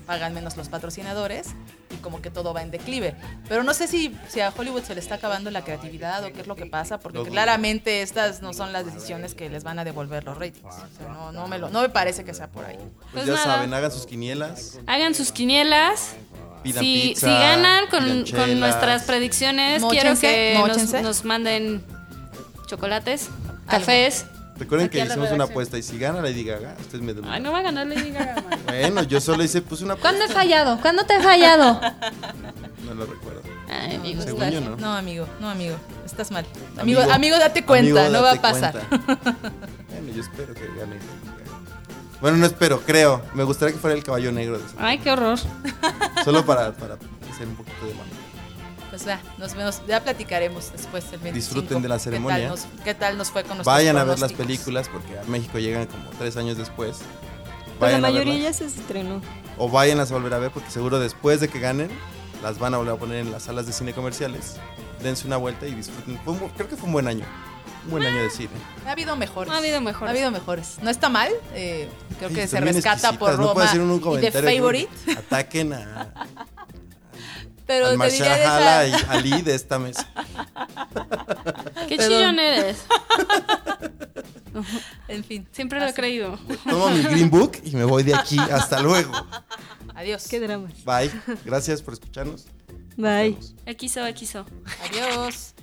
pagan 0.06 0.34
menos 0.34 0.56
los 0.56 0.68
patrocinadores 0.68 1.48
y 1.90 1.96
como 1.96 2.22
que 2.22 2.30
todo 2.30 2.52
va 2.54 2.62
en 2.62 2.70
declive. 2.70 3.14
Pero 3.48 3.62
no 3.64 3.74
sé 3.74 3.86
si, 3.86 4.16
si 4.28 4.40
a 4.40 4.52
Hollywood 4.56 4.82
se 4.82 4.94
le 4.94 5.00
está 5.00 5.16
acabando 5.16 5.50
la 5.50 5.62
creatividad 5.62 6.24
o 6.24 6.32
qué 6.32 6.40
es 6.40 6.46
lo 6.46 6.56
que 6.56 6.66
pasa, 6.66 7.00
porque 7.00 7.22
claramente 7.24 8.02
estas 8.02 8.42
no 8.42 8.52
son 8.52 8.72
las 8.72 8.86
decisiones 8.86 9.34
que 9.34 9.48
les 9.48 9.64
van 9.64 9.78
a 9.78 9.84
devolver 9.84 10.24
los 10.24 10.38
ratings. 10.38 10.64
O 10.66 10.98
sea, 10.98 11.08
no, 11.08 11.32
no, 11.32 11.48
me 11.48 11.58
lo, 11.58 11.68
no 11.70 11.82
me 11.82 11.88
parece 11.88 12.24
que 12.24 12.34
sea 12.34 12.48
por 12.48 12.64
ahí. 12.64 12.76
pues 12.76 13.24
Pues 13.24 13.26
ya 13.26 13.34
nada. 13.34 13.44
saben, 13.44 13.74
hagan 13.74 13.90
sus 13.90 14.06
quinielas, 14.06 14.78
Hagan 14.86 15.14
sus 15.14 15.32
quinielas. 15.32 16.14
pidan 16.62 16.84
Si, 16.84 17.08
pizza, 17.08 17.26
si 17.26 17.32
ganan 17.32 17.86
con, 17.88 18.24
con 18.24 18.60
nuestras 18.60 19.02
predicciones, 19.04 19.82
Móchense, 19.82 20.26
quiero 20.26 20.92
que 20.92 21.02
nos 21.02 21.24
manden 21.24 21.84
chocolates, 22.70 23.28
cafés. 23.68 24.26
Recuerden 24.56 24.88
Aquí 24.88 24.98
que 24.98 25.04
hicimos 25.04 25.30
una 25.32 25.44
apuesta 25.44 25.78
y 25.78 25.82
si 25.82 25.98
gana 25.98 26.20
Lady 26.20 26.44
Gaga, 26.44 26.76
ustedes 26.80 27.00
me 27.02 27.14
devuelven. 27.14 27.32
Ay, 27.32 27.40
no 27.40 27.50
va 27.50 27.58
a 27.60 27.62
ganar 27.62 27.86
Lady 27.86 28.10
Gaga. 28.10 28.36
Bueno, 28.66 29.02
yo 29.04 29.20
solo 29.20 29.42
hice, 29.42 29.62
puse 29.62 29.84
una 29.84 29.96
¿Cuándo 29.96 30.20
he 30.20 30.24
apuesta. 30.24 30.40
fallado? 30.42 30.80
¿Cuándo 30.80 31.04
te 31.04 31.16
he 31.16 31.20
fallado? 31.22 31.80
No 32.84 32.94
lo 32.94 33.06
recuerdo. 33.06 33.42
Ay, 33.68 33.94
amigo. 33.96 34.20
Según 34.22 34.50
yo 34.50 34.60
no. 34.60 34.76
No, 34.76 34.94
amigo, 34.96 35.26
no, 35.38 35.48
amigo, 35.48 35.76
estás 36.04 36.32
mal. 36.32 36.44
Amigo, 36.76 37.00
Amigo, 37.00 37.14
amigo, 37.14 37.38
date 37.38 37.64
cuenta, 37.64 38.00
Amigo, 38.06 38.18
no 38.18 38.22
va 38.24 38.32
a 38.32 38.40
pasar. 38.40 38.74
bueno, 38.90 40.12
yo 40.12 40.20
espero 40.22 40.54
que 40.54 40.66
gane 40.66 40.96
Lady 40.96 41.24
Gaga. 41.24 41.58
Bueno, 42.20 42.36
no 42.38 42.46
espero, 42.46 42.80
creo. 42.80 43.22
Me 43.34 43.44
gustaría 43.44 43.72
que 43.74 43.80
fuera 43.80 43.96
el 43.96 44.02
caballo 44.02 44.32
negro 44.32 44.58
de 44.58 44.64
Ay, 44.78 44.98
qué 44.98 45.12
horror. 45.12 45.38
Solo 46.24 46.44
para, 46.44 46.72
para 46.72 46.94
hacer 47.32 47.46
un 47.46 47.54
poquito 47.54 47.86
de 47.86 47.94
mano. 47.94 48.10
Pues 48.90 49.04
ya, 49.04 49.20
nos 49.38 49.54
vemos, 49.54 49.80
ya 49.86 50.02
platicaremos 50.02 50.72
después 50.72 51.04
el 51.12 51.20
25. 51.20 51.34
Disfruten 51.34 51.82
de 51.82 51.88
la 51.88 51.94
¿Qué 51.94 51.98
tal 51.98 52.04
ceremonia. 52.04 52.48
nos- 52.48 52.66
¿Qué 52.84 52.94
tal 52.94 53.16
nos, 53.16 53.30
fue 53.30 53.42
con 53.42 53.56
nuestros 53.58 53.66
Vayan 53.74 53.96
a 53.96 54.04
ver 54.04 54.18
las 54.18 54.32
películas 54.32 54.88
porque 54.88 55.18
a 55.18 55.22
México 55.24 55.58
llegan 55.58 55.86
como 55.86 56.10
tres 56.18 56.36
años 56.36 56.58
después. 56.58 56.98
Pero 56.98 57.74
la 57.78 57.78
Vayan 57.78 58.00
mayoría 58.02 58.38
ya 58.38 58.52
se 58.52 58.66
estrenó. 58.66 59.22
O 59.56 59.68
vayan 59.68 60.00
a 60.00 60.04
volver 60.04 60.34
a 60.34 60.38
ver 60.38 60.50
porque 60.50 60.70
seguro 60.70 60.98
después 60.98 61.40
de 61.40 61.48
que 61.48 61.60
ganen 61.60 61.88
las 62.42 62.58
van 62.58 62.74
a 62.74 62.78
volver 62.78 62.94
a 62.94 62.98
poner 62.98 63.18
en 63.18 63.32
las 63.32 63.44
salas 63.44 63.66
de 63.66 63.72
cine 63.72 63.92
comerciales. 63.92 64.56
Dense 65.02 65.26
una 65.26 65.36
vuelta 65.36 65.66
y 65.66 65.74
disfruten. 65.74 66.18
Fue 66.24 66.34
creo 66.56 66.68
que 66.68 66.76
fue 66.76 66.86
un 66.86 66.92
buen 66.92 67.06
año. 67.06 67.24
Un 67.84 67.92
buen 67.92 68.04
año 68.04 68.22
de 68.22 68.30
cine. 68.30 68.50
Ha 68.86 68.90
habido 68.92 69.16
mejores. 69.16 69.52
Ha 69.52 69.56
habido 69.56 69.80
mejores. 69.80 70.08
Ha 70.08 70.10
habido 70.10 70.30
mejores. 70.30 70.76
No 70.82 70.90
está 70.90 71.08
mal. 71.08 71.30
eh, 71.54 71.88
creo 72.18 72.30
que 72.30 72.46
se 72.46 72.60
rescata 72.60 73.12
por 73.14 73.30
Roma 73.32 73.44
No 73.46 73.52
puedo 73.54 73.66
decir 73.66 73.80
un 73.80 74.18
y 74.18 74.20
The 74.20 74.32
Favorite. 74.32 74.90
Ataquen 75.18 75.72
a, 75.72 76.12
Pero 77.70 77.86
al 77.86 77.98
te 77.98 78.10
diría 78.10 78.36
de 78.36 78.44
Marshala 78.46 78.84
esa- 78.84 78.98
y 78.98 79.16
Ali 79.16 79.42
de 79.42 79.54
esta 79.54 79.78
mesa. 79.78 80.08
Qué 81.88 81.96
Perdón. 81.96 82.18
chillón 82.18 82.38
eres. 82.40 82.78
En 85.06 85.22
fin. 85.22 85.46
Siempre 85.52 85.78
lo 85.78 85.86
he 85.86 85.94
creído. 85.94 86.36
Tomo 86.68 86.90
mi 86.90 87.02
Green 87.02 87.30
Book 87.30 87.52
y 87.62 87.76
me 87.76 87.84
voy 87.84 88.02
de 88.02 88.16
aquí. 88.16 88.36
Hasta 88.52 88.80
luego. 88.82 89.12
Adiós. 89.94 90.26
Qué 90.28 90.40
drama. 90.40 90.68
Bye. 90.84 91.10
Gracias 91.44 91.80
por 91.80 91.94
escucharnos. 91.94 92.46
Bye. 92.96 93.38
XO, 93.66 94.00
XO. 94.16 94.44
Adiós. 94.90 95.54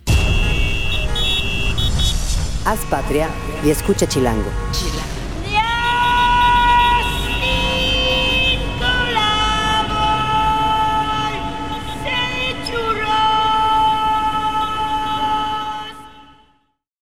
Haz 2.65 2.79
patria 2.89 3.29
y 3.65 3.69
escucha 3.69 4.07
Chilango. 4.07 4.49
Chila. 4.71 5.03